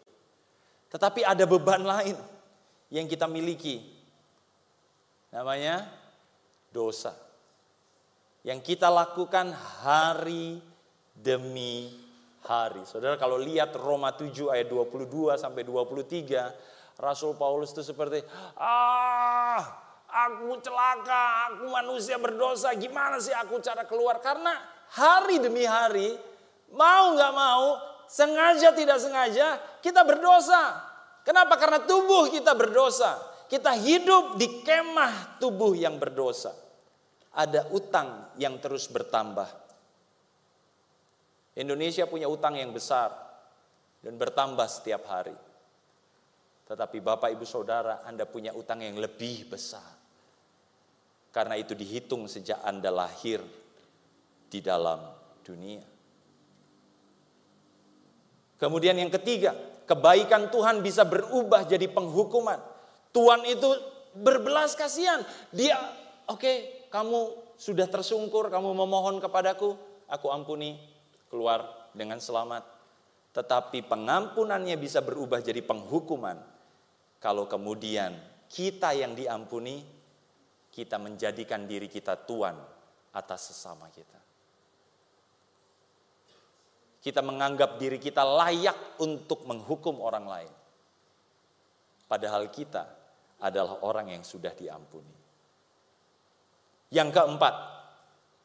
Tetapi 0.89 1.21
ada 1.21 1.45
beban 1.45 1.85
lain 1.85 2.17
yang 2.89 3.05
kita 3.05 3.29
miliki. 3.29 3.81
Namanya 5.29 5.89
dosa 6.73 7.13
yang 8.43 8.59
kita 8.59 8.91
lakukan 8.91 9.55
hari 9.55 10.59
demi 11.15 12.02
hari. 12.45 12.83
Saudara 12.87 13.15
kalau 13.15 13.39
lihat 13.39 13.75
Roma 13.75 14.15
7 14.15 14.51
ayat 14.51 14.67
22 14.69 15.35
sampai 15.39 15.63
23, 15.65 16.99
Rasul 16.99 17.33
Paulus 17.39 17.73
itu 17.73 17.81
seperti, 17.81 18.21
ah 18.59 19.59
aku 20.07 20.59
celaka, 20.61 21.51
aku 21.51 21.65
manusia 21.71 22.21
berdosa, 22.21 22.75
gimana 22.77 23.17
sih 23.17 23.33
aku 23.33 23.57
cara 23.63 23.83
keluar? 23.89 24.21
Karena 24.21 24.53
hari 24.93 25.41
demi 25.41 25.65
hari, 25.65 26.13
mau 26.75 27.17
nggak 27.17 27.33
mau, 27.33 27.65
sengaja 28.05 28.75
tidak 28.77 29.01
sengaja, 29.01 29.57
kita 29.81 30.05
berdosa. 30.05 30.93
Kenapa? 31.23 31.55
Karena 31.55 31.79
tubuh 31.81 32.27
kita 32.27 32.51
berdosa. 32.53 33.31
Kita 33.47 33.75
hidup 33.77 34.35
di 34.35 34.65
kemah 34.65 35.37
tubuh 35.37 35.77
yang 35.77 36.01
berdosa 36.01 36.63
ada 37.33 37.65
utang 37.73 38.29
yang 38.37 38.61
terus 38.61 38.85
bertambah. 38.85 39.62
Indonesia 41.53 42.09
punya 42.09 42.25
utang 42.25 42.57
yang 42.57 42.73
besar 42.73 43.13
dan 44.01 44.17
bertambah 44.17 44.65
setiap 44.65 45.05
hari. 45.05 45.35
Tetapi 46.65 46.97
Bapak 47.03 47.29
Ibu 47.37 47.45
Saudara, 47.45 48.01
Anda 48.01 48.25
punya 48.25 48.55
utang 48.57 48.81
yang 48.81 48.97
lebih 48.97 49.53
besar. 49.53 50.01
Karena 51.33 51.57
itu 51.57 51.77
dihitung 51.77 52.25
sejak 52.25 52.61
Anda 52.65 52.89
lahir 52.89 53.41
di 54.49 54.59
dalam 54.61 55.01
dunia. 55.45 55.85
Kemudian 58.57 58.95
yang 58.95 59.11
ketiga, 59.11 59.53
kebaikan 59.83 60.47
Tuhan 60.49 60.79
bisa 60.81 61.03
berubah 61.03 61.67
jadi 61.67 61.85
penghukuman. 61.89 62.57
Tuhan 63.11 63.45
itu 63.45 63.69
berbelas 64.17 64.77
kasihan. 64.77 65.21
Dia 65.49 65.77
oke, 66.29 66.39
okay, 66.39 66.55
kamu 66.93 67.33
sudah 67.57 67.89
tersungkur, 67.89 68.47
kamu 68.53 68.71
memohon 68.77 69.17
kepadaku, 69.19 69.75
aku 70.07 70.27
ampuni, 70.29 70.77
keluar 71.33 71.89
dengan 71.97 72.21
selamat. 72.21 72.61
Tetapi 73.33 73.89
pengampunannya 73.89 74.77
bisa 74.77 75.01
berubah 75.01 75.41
jadi 75.41 75.65
penghukuman. 75.65 76.37
Kalau 77.17 77.49
kemudian 77.49 78.13
kita 78.45 78.93
yang 78.93 79.17
diampuni, 79.17 79.81
kita 80.69 81.01
menjadikan 81.01 81.65
diri 81.65 81.89
kita 81.89 82.13
tuan 82.29 82.53
atas 83.17 83.49
sesama 83.49 83.89
kita. 83.89 84.21
Kita 87.01 87.25
menganggap 87.25 87.81
diri 87.81 87.97
kita 87.97 88.21
layak 88.21 89.01
untuk 89.01 89.49
menghukum 89.49 89.97
orang 89.97 90.27
lain. 90.29 90.53
padahal 92.03 92.45
kita 92.53 92.85
adalah 93.41 93.81
orang 93.81 94.13
yang 94.13 94.21
sudah 94.21 94.53
diampuni. 94.53 95.17
Yang 96.93 97.09
keempat, 97.09 97.55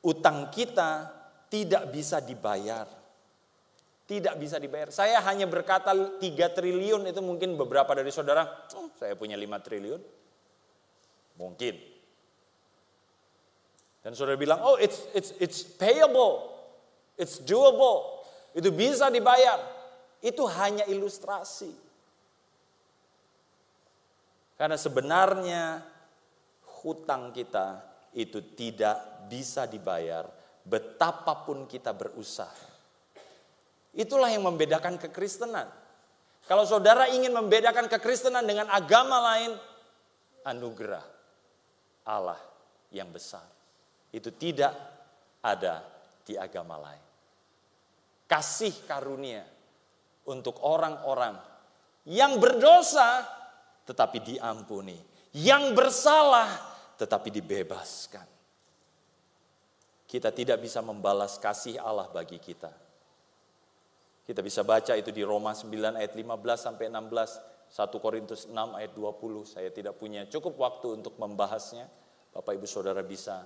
utang 0.09 0.49
kita 0.49 1.18
tidak 1.49 1.89
bisa 1.93 2.21
dibayar. 2.21 2.87
Tidak 4.09 4.41
bisa 4.41 4.57
dibayar. 4.57 4.89
Saya 4.89 5.21
hanya 5.21 5.45
berkata 5.45 5.93
3 5.93 6.21
triliun 6.57 7.13
itu 7.13 7.21
mungkin 7.21 7.61
beberapa 7.61 7.93
dari 7.93 8.09
saudara, 8.09 8.69
oh, 8.73 8.89
saya 8.97 9.13
punya 9.13 9.37
5 9.37 9.65
triliun. 9.65 10.01
Mungkin. 11.37 11.75
Dan 14.01 14.17
saudara 14.17 14.41
bilang, 14.41 14.65
oh 14.65 14.81
it's, 14.81 15.05
it's, 15.13 15.37
it's 15.37 15.61
payable. 15.61 16.57
It's 17.21 17.37
doable. 17.45 18.25
Itu 18.57 18.73
bisa 18.73 19.13
dibayar. 19.13 19.61
Itu 20.25 20.49
hanya 20.49 20.89
ilustrasi. 20.89 21.71
Karena 24.57 24.81
sebenarnya 24.81 25.85
hutang 26.81 27.31
kita 27.31 27.85
itu 28.17 28.41
tidak 28.57 29.29
bisa 29.29 29.69
dibayar 29.69 30.38
betapapun 30.69 31.65
kita 31.65 31.97
berusaha. 31.97 32.69
Itulah 33.97 34.29
yang 34.29 34.45
membedakan 34.45 35.01
kekristenan. 35.01 35.67
Kalau 36.45 36.65
saudara 36.69 37.09
ingin 37.09 37.33
membedakan 37.33 37.89
kekristenan 37.89 38.45
dengan 38.45 38.69
agama 38.69 39.21
lain, 39.33 39.53
anugerah 40.45 41.05
Allah 42.09 42.41
yang 42.93 43.09
besar. 43.13 43.45
Itu 44.13 44.33
tidak 44.33 44.73
ada 45.45 45.85
di 46.25 46.37
agama 46.37 46.77
lain. 46.81 47.05
Kasih 48.29 48.85
karunia 48.85 49.45
untuk 50.29 50.61
orang-orang 50.65 51.37
yang 52.09 52.37
berdosa 52.37 53.25
tetapi 53.89 54.21
diampuni, 54.21 55.01
yang 55.37 55.73
bersalah 55.73 56.49
tetapi 57.01 57.29
dibebaskan. 57.33 58.38
Kita 60.09 60.33
tidak 60.33 60.65
bisa 60.65 60.81
membalas 60.81 61.37
kasih 61.37 61.77
Allah 61.77 62.09
bagi 62.09 62.41
kita. 62.41 62.73
Kita 64.25 64.41
bisa 64.41 64.65
baca 64.65 64.97
itu 64.97 65.13
di 65.13 65.21
Roma 65.21 65.53
9 65.53 66.01
ayat 66.01 66.13
15 66.17 66.25
sampai 66.57 66.89
16, 66.89 67.69
1 67.69 68.05
Korintus 68.05 68.49
6 68.49 68.57
ayat 68.57 68.93
20. 68.97 69.45
Saya 69.45 69.69
tidak 69.69 70.01
punya 70.01 70.25
cukup 70.25 70.57
waktu 70.57 70.97
untuk 70.97 71.21
membahasnya. 71.21 71.85
Bapak 72.33 72.57
Ibu 72.57 72.65
Saudara 72.65 73.05
bisa 73.05 73.45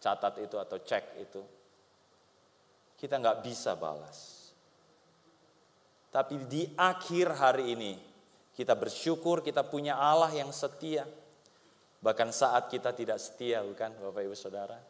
catat 0.00 0.40
itu 0.40 0.56
atau 0.56 0.80
cek 0.80 1.04
itu. 1.20 1.42
Kita 2.96 3.20
nggak 3.20 3.44
bisa 3.44 3.76
balas. 3.76 4.48
Tapi 6.08 6.40
di 6.48 6.72
akhir 6.76 7.36
hari 7.36 7.76
ini, 7.76 7.92
kita 8.56 8.72
bersyukur 8.76 9.44
kita 9.44 9.64
punya 9.64 9.96
Allah 9.96 10.32
yang 10.32 10.52
setia 10.52 11.04
Bahkan 12.00 12.32
saat 12.32 12.72
kita 12.72 12.96
tidak 12.96 13.20
setia 13.20 13.60
bukan 13.60 13.92
Bapak 14.00 14.24
Ibu 14.24 14.32
Saudara. 14.32 14.80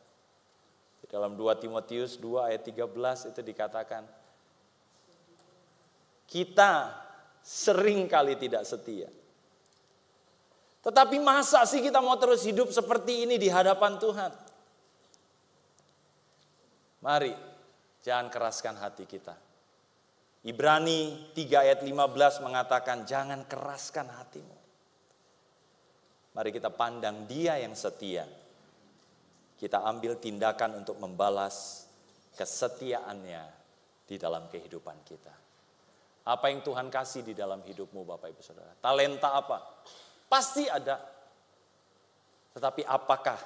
Dalam 1.09 1.39
2 1.39 1.63
Timotius 1.63 2.21
2 2.21 2.51
ayat 2.53 2.63
13 2.67 3.31
itu 3.33 3.41
dikatakan. 3.41 4.05
Kita 6.29 6.73
sering 7.41 8.07
kali 8.07 8.37
tidak 8.37 8.63
setia. 8.69 9.11
Tetapi 10.81 11.21
masa 11.21 11.65
sih 11.69 11.85
kita 11.85 12.01
mau 12.01 12.17
terus 12.17 12.45
hidup 12.45 12.73
seperti 12.73 13.29
ini 13.29 13.37
di 13.37 13.53
hadapan 13.53 14.01
Tuhan? 14.01 14.33
Mari, 17.01 17.33
jangan 18.05 18.33
keraskan 18.33 18.77
hati 18.81 19.05
kita. 19.05 19.37
Ibrani 20.41 21.33
3 21.37 21.65
ayat 21.69 21.81
15 21.85 22.45
mengatakan, 22.45 23.05
jangan 23.05 23.45
keraskan 23.45 24.09
hatimu. 24.09 24.57
Mari 26.33 26.51
kita 26.55 26.73
pandang 26.73 27.29
dia 27.29 27.61
yang 27.61 27.77
setia. 27.77 28.25
Kita 29.61 29.85
ambil 29.85 30.17
tindakan 30.17 30.81
untuk 30.81 30.97
membalas 30.97 31.85
kesetiaannya 32.33 33.45
di 34.09 34.17
dalam 34.17 34.49
kehidupan 34.49 35.05
kita. 35.05 35.35
Apa 36.33 36.49
yang 36.49 36.65
Tuhan 36.65 36.89
kasih 36.89 37.21
di 37.21 37.37
dalam 37.37 37.61
hidupmu 37.61 38.09
Bapak 38.09 38.33
Ibu 38.33 38.41
Saudara? 38.41 38.73
Talenta 38.81 39.37
apa? 39.37 39.61
Pasti 40.33 40.65
ada. 40.65 40.97
Tetapi 42.57 42.89
apakah 42.89 43.37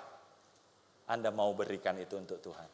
Anda 1.11 1.35
mau 1.35 1.51
berikan 1.51 1.99
itu 1.99 2.15
untuk 2.15 2.39
Tuhan? 2.39 2.71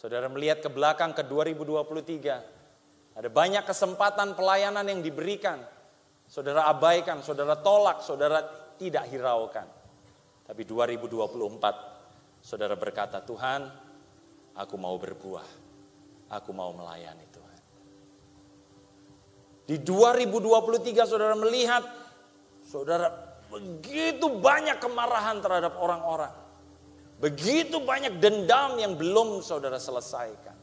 Saudara 0.00 0.32
melihat 0.32 0.64
ke 0.64 0.72
belakang 0.72 1.12
ke 1.12 1.20
2023, 1.28 3.20
ada 3.20 3.28
banyak 3.28 3.68
kesempatan 3.68 4.32
pelayanan 4.32 4.88
yang 4.88 5.04
diberikan. 5.04 5.60
Saudara 6.24 6.72
abaikan, 6.72 7.20
saudara 7.20 7.60
tolak, 7.60 8.00
saudara 8.00 8.40
tidak 8.80 9.12
hiraukan. 9.12 9.68
Tapi 10.48 10.62
2024 10.64 11.89
saudara 12.40 12.74
berkata, 12.76 13.20
Tuhan 13.22 13.68
aku 14.56 14.74
mau 14.76 14.96
berbuah. 14.96 15.60
Aku 16.30 16.54
mau 16.54 16.70
melayani 16.70 17.26
Tuhan. 17.34 17.58
Di 19.66 19.76
2023 19.82 21.10
saudara 21.10 21.34
melihat, 21.34 21.82
saudara 22.62 23.10
begitu 23.50 24.38
banyak 24.38 24.78
kemarahan 24.78 25.42
terhadap 25.42 25.74
orang-orang. 25.78 26.30
Begitu 27.18 27.82
banyak 27.82 28.22
dendam 28.22 28.78
yang 28.78 28.94
belum 28.94 29.42
saudara 29.42 29.76
selesaikan. 29.76 30.56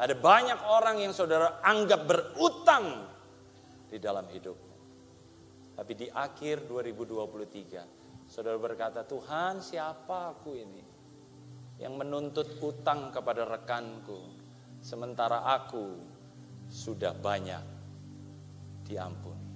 Ada 0.00 0.16
banyak 0.16 0.64
orang 0.64 1.02
yang 1.04 1.12
saudara 1.12 1.60
anggap 1.60 2.08
berutang 2.08 3.04
di 3.90 4.00
dalam 4.00 4.24
hidup. 4.32 4.56
Tapi 5.76 5.92
di 5.98 6.06
akhir 6.08 6.64
2023, 6.64 7.99
saudara 8.30 8.56
berkata, 8.56 9.02
Tuhan 9.02 9.58
siapa 9.58 10.30
aku 10.30 10.54
ini? 10.54 10.82
Yang 11.82 11.94
menuntut 11.98 12.48
utang 12.62 13.10
kepada 13.10 13.42
rekanku. 13.42 14.38
Sementara 14.80 15.42
aku 15.44 15.98
sudah 16.70 17.12
banyak 17.12 17.60
diampuni. 18.86 19.48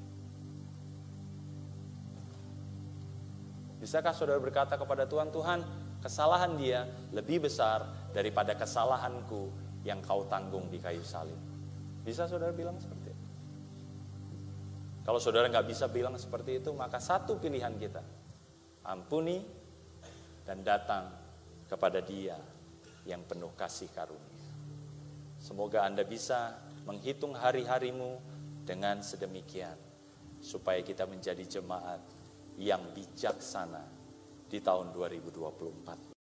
Bisakah 3.78 4.12
saudara 4.16 4.40
berkata 4.42 4.74
kepada 4.74 5.06
Tuhan, 5.06 5.30
Tuhan 5.30 5.60
kesalahan 6.02 6.58
dia 6.58 6.84
lebih 7.14 7.46
besar 7.46 7.84
daripada 8.10 8.58
kesalahanku 8.58 9.48
yang 9.86 10.02
kau 10.02 10.26
tanggung 10.26 10.66
di 10.72 10.80
kayu 10.80 11.04
salib. 11.04 11.36
Bisa 12.04 12.28
saudara 12.28 12.52
bilang 12.52 12.76
seperti 12.80 13.04
kalau 15.04 15.20
saudara 15.20 15.52
nggak 15.52 15.68
bisa 15.68 15.84
bilang 15.92 16.16
seperti 16.16 16.64
itu, 16.64 16.72
maka 16.72 16.96
satu 16.96 17.36
pilihan 17.36 17.76
kita, 17.76 18.00
ampuni 18.84 19.40
dan 20.44 20.60
datang 20.60 21.08
kepada 21.68 22.04
Dia 22.04 22.36
yang 23.08 23.24
penuh 23.24 23.52
kasih 23.56 23.88
karunia. 23.92 24.44
Semoga 25.40 25.84
Anda 25.84 26.04
bisa 26.08 26.56
menghitung 26.88 27.36
hari-harimu 27.36 28.20
dengan 28.64 29.04
sedemikian, 29.04 29.76
supaya 30.40 30.80
kita 30.80 31.04
menjadi 31.04 31.60
jemaat 31.60 32.00
yang 32.60 32.80
bijaksana 32.96 33.84
di 34.48 34.60
tahun 34.60 34.92
2024. 34.96 36.13